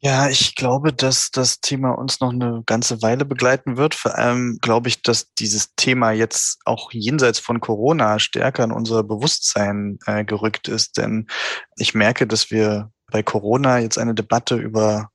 Ja, 0.05 0.27
ich 0.27 0.55
glaube, 0.55 0.91
dass 0.91 1.31
das 1.31 1.61
Thema 1.61 1.91
uns 1.91 2.19
noch 2.19 2.33
eine 2.33 2.61
ganze 2.65 3.01
Weile 3.01 3.23
begleiten 3.23 3.77
wird. 3.77 3.95
Vor 3.95 4.17
allem 4.17 4.57
glaube 4.61 4.89
ich, 4.89 5.01
dass 5.01 5.33
dieses 5.35 5.75
Thema 5.75 6.11
jetzt 6.11 6.59
auch 6.65 6.91
jenseits 6.91 7.39
von 7.39 7.61
Corona 7.61 8.19
stärker 8.19 8.65
in 8.65 8.73
unser 8.73 9.03
Bewusstsein 9.03 9.99
äh, 10.05 10.25
gerückt 10.25 10.67
ist. 10.67 10.97
Denn 10.97 11.27
ich 11.77 11.93
merke, 11.93 12.27
dass 12.27 12.51
wir 12.51 12.91
bei 13.13 13.23
Corona 13.23 13.79
jetzt 13.79 13.97
eine 13.97 14.13
Debatte 14.13 14.55
über 14.55 15.09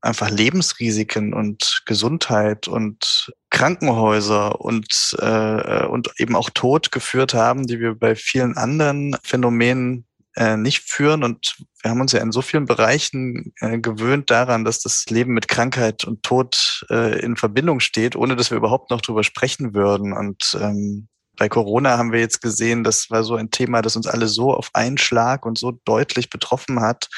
einfach 0.00 0.28
Lebensrisiken 0.28 1.34
und 1.34 1.82
Gesundheit 1.86 2.66
und 2.66 3.32
Krankenhäuser 3.50 4.60
und, 4.60 5.14
äh, 5.20 5.86
und 5.86 6.10
eben 6.18 6.34
auch 6.34 6.50
Tod 6.50 6.90
geführt 6.90 7.32
haben, 7.32 7.68
die 7.68 7.78
wir 7.78 7.94
bei 7.94 8.16
vielen 8.16 8.56
anderen 8.56 9.16
Phänomenen 9.22 10.04
äh, 10.36 10.56
nicht 10.56 10.82
führen. 10.88 11.24
Und 11.24 11.56
wir 11.82 11.90
haben 11.90 12.00
uns 12.00 12.12
ja 12.12 12.20
in 12.20 12.32
so 12.32 12.42
vielen 12.42 12.66
Bereichen 12.66 13.52
äh, 13.60 13.78
gewöhnt 13.78 14.30
daran, 14.30 14.64
dass 14.64 14.80
das 14.80 15.04
Leben 15.08 15.32
mit 15.34 15.48
Krankheit 15.48 16.04
und 16.04 16.22
Tod 16.22 16.84
äh, 16.90 17.20
in 17.20 17.36
Verbindung 17.36 17.80
steht, 17.80 18.16
ohne 18.16 18.36
dass 18.36 18.50
wir 18.50 18.58
überhaupt 18.58 18.90
noch 18.90 19.00
drüber 19.00 19.24
sprechen 19.24 19.74
würden. 19.74 20.12
Und 20.12 20.56
ähm, 20.60 21.08
bei 21.36 21.48
Corona 21.48 21.98
haben 21.98 22.12
wir 22.12 22.20
jetzt 22.20 22.42
gesehen, 22.42 22.84
das 22.84 23.10
war 23.10 23.24
so 23.24 23.36
ein 23.36 23.50
Thema, 23.50 23.82
das 23.82 23.96
uns 23.96 24.06
alle 24.06 24.28
so 24.28 24.54
auf 24.54 24.70
einen 24.74 24.98
Schlag 24.98 25.46
und 25.46 25.58
so 25.58 25.72
deutlich 25.84 26.30
betroffen 26.30 26.80
hat, 26.80 27.08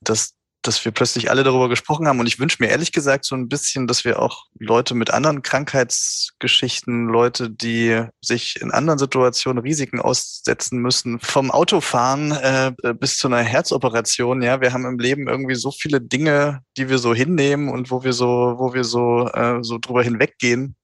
dass 0.00 0.34
dass 0.66 0.84
wir 0.84 0.92
plötzlich 0.92 1.30
alle 1.30 1.44
darüber 1.44 1.68
gesprochen 1.68 2.08
haben. 2.08 2.20
Und 2.20 2.26
ich 2.26 2.38
wünsche 2.38 2.56
mir 2.60 2.68
ehrlich 2.68 2.92
gesagt 2.92 3.24
so 3.24 3.34
ein 3.34 3.48
bisschen, 3.48 3.86
dass 3.86 4.04
wir 4.04 4.18
auch 4.20 4.46
Leute 4.58 4.94
mit 4.94 5.10
anderen 5.10 5.42
Krankheitsgeschichten, 5.42 7.08
Leute, 7.08 7.50
die 7.50 8.02
sich 8.20 8.60
in 8.60 8.70
anderen 8.70 8.98
Situationen 8.98 9.62
Risiken 9.62 10.00
aussetzen 10.00 10.78
müssen, 10.78 11.20
vom 11.20 11.50
Autofahren 11.50 12.32
äh, 12.32 12.72
bis 12.98 13.18
zu 13.18 13.28
einer 13.28 13.42
Herzoperation. 13.42 14.42
Ja, 14.42 14.60
wir 14.60 14.72
haben 14.72 14.86
im 14.86 14.98
Leben 14.98 15.28
irgendwie 15.28 15.54
so 15.54 15.70
viele 15.70 16.00
Dinge, 16.00 16.60
die 16.76 16.88
wir 16.88 16.98
so 16.98 17.14
hinnehmen 17.14 17.68
und 17.68 17.90
wo 17.90 18.04
wir 18.04 18.12
so, 18.12 18.54
wo 18.58 18.74
wir 18.74 18.84
so, 18.84 19.28
äh, 19.28 19.58
so 19.62 19.78
drüber 19.78 20.02
hinweggehen 20.02 20.76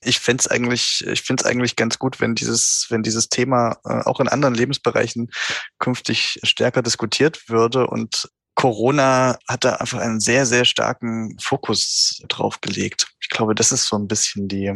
ich 0.00 0.20
fände 0.20 0.42
es 0.42 0.48
eigentlich, 0.48 1.04
ich 1.06 1.22
finde 1.22 1.42
es 1.42 1.46
eigentlich 1.46 1.76
ganz 1.76 1.98
gut, 1.98 2.20
wenn 2.20 2.34
dieses, 2.34 2.86
wenn 2.88 3.02
dieses 3.02 3.28
Thema 3.28 3.78
äh, 3.84 4.02
auch 4.04 4.20
in 4.20 4.28
anderen 4.28 4.54
Lebensbereichen 4.54 5.30
künftig 5.78 6.38
stärker 6.42 6.82
diskutiert 6.82 7.48
würde. 7.48 7.86
Und 7.86 8.28
Corona 8.58 9.38
hat 9.46 9.64
da 9.64 9.74
einfach 9.74 10.00
einen 10.00 10.18
sehr, 10.18 10.44
sehr 10.44 10.64
starken 10.64 11.36
Fokus 11.38 12.20
drauf 12.26 12.60
gelegt. 12.60 13.06
Ich 13.20 13.28
glaube, 13.28 13.54
das 13.54 13.70
ist 13.70 13.86
so 13.86 13.96
ein 13.96 14.08
bisschen 14.08 14.48
die, 14.48 14.72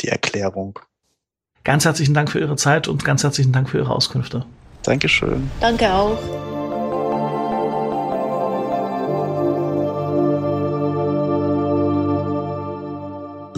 die 0.00 0.08
Erklärung. 0.08 0.80
Ganz 1.62 1.84
herzlichen 1.84 2.14
Dank 2.14 2.32
für 2.32 2.40
Ihre 2.40 2.56
Zeit 2.56 2.88
und 2.88 3.04
ganz 3.04 3.22
herzlichen 3.22 3.52
Dank 3.52 3.70
für 3.70 3.78
Ihre 3.78 3.94
Auskünfte. 3.94 4.44
Dankeschön. 4.82 5.48
Danke 5.60 5.88
auch. 5.92 6.18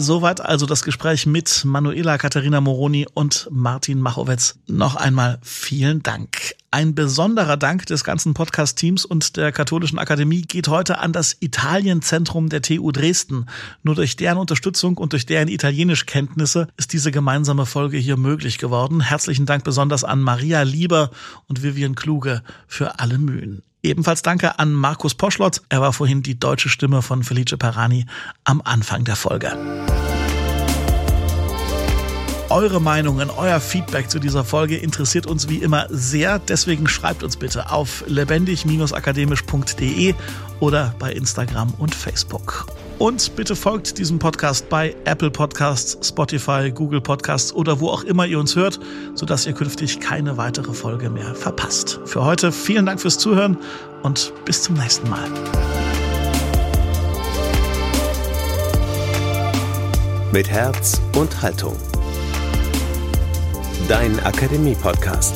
Soweit 0.05 0.39
also 0.39 0.67
das 0.67 0.83
Gespräch 0.83 1.25
mit 1.25 1.65
Manuela 1.65 2.19
Katharina 2.19 2.61
Moroni 2.61 3.07
und 3.11 3.47
Martin 3.49 3.99
Machowetz. 3.99 4.59
Noch 4.67 4.95
einmal 4.95 5.39
vielen 5.41 6.03
Dank. 6.03 6.53
Ein 6.69 6.93
besonderer 6.93 7.57
Dank 7.57 7.87
des 7.87 8.03
ganzen 8.03 8.35
Podcast-Teams 8.35 9.03
und 9.03 9.35
der 9.35 9.51
Katholischen 9.51 9.97
Akademie 9.97 10.43
geht 10.43 10.67
heute 10.67 10.99
an 10.99 11.11
das 11.11 11.35
Italienzentrum 11.39 12.49
der 12.49 12.61
TU 12.61 12.91
Dresden. 12.91 13.47
Nur 13.81 13.95
durch 13.95 14.15
deren 14.15 14.37
Unterstützung 14.37 14.99
und 14.99 15.13
durch 15.13 15.25
deren 15.25 15.47
Italienischkenntnisse 15.47 16.67
ist 16.77 16.93
diese 16.93 17.09
gemeinsame 17.09 17.65
Folge 17.65 17.97
hier 17.97 18.15
möglich 18.15 18.59
geworden. 18.59 19.01
Herzlichen 19.01 19.47
Dank 19.47 19.63
besonders 19.63 20.03
an 20.03 20.21
Maria 20.21 20.61
Lieber 20.61 21.09
und 21.47 21.63
Vivian 21.63 21.95
Kluge 21.95 22.43
für 22.67 22.99
alle 22.99 23.17
Mühen. 23.17 23.63
Ebenfalls 23.85 24.23
danke 24.23 24.59
an 24.59 24.73
Markus 24.73 25.13
Poschlotz. 25.13 25.61
Er 25.69 25.79
war 25.81 25.93
vorhin 25.93 26.23
die 26.23 26.39
deutsche 26.39 26.69
Stimme 26.69 27.01
von 27.01 27.23
Felice 27.23 27.57
Parani 27.57 28.05
am 28.43 28.61
Anfang 28.63 29.03
der 29.03 29.15
Folge. 29.15 29.51
Eure 32.49 32.81
Meinungen, 32.81 33.29
euer 33.29 33.59
Feedback 33.59 34.09
zu 34.09 34.17
dieser 34.19 34.43
Folge 34.43 34.77
interessiert 34.77 35.27
uns 35.27 35.49
wie 35.49 35.57
immer 35.57 35.85
sehr. 35.89 36.39
Deswegen 36.39 36.87
schreibt 36.87 37.21
uns 37.23 37.37
bitte 37.37 37.71
auf 37.71 38.03
lebendig-akademisch.de 38.07 40.15
oder 40.59 40.95
bei 40.99 41.11
Instagram 41.11 41.73
und 41.77 41.93
Facebook. 41.93 42.65
Und 42.97 43.35
bitte 43.35 43.55
folgt 43.55 43.97
diesem 43.97 44.19
Podcast 44.19 44.69
bei 44.69 44.95
Apple 45.03 45.29
Podcasts, 45.29 46.07
Spotify, 46.07 46.71
Google 46.71 47.01
Podcasts 47.01 47.51
oder 47.53 47.79
wo 47.81 47.89
auch 47.89 48.03
immer 48.03 48.25
ihr 48.25 48.39
uns 48.39 48.55
hört, 48.55 48.79
sodass 49.15 49.45
ihr 49.45 49.53
künftig 49.53 49.99
keine 49.99 50.37
weitere 50.37 50.73
Folge 50.73 51.09
mehr 51.09 51.35
verpasst. 51.35 51.99
Für 52.05 52.23
heute 52.23 52.53
vielen 52.53 52.85
Dank 52.85 53.01
fürs 53.01 53.17
Zuhören 53.17 53.57
und 54.03 54.31
bis 54.45 54.63
zum 54.63 54.75
nächsten 54.75 55.09
Mal. 55.09 55.29
Mit 60.31 60.49
Herz 60.49 61.01
und 61.17 61.41
Haltung. 61.41 61.75
Dein 63.87 64.19
Akademie-Podcast. 64.21 65.35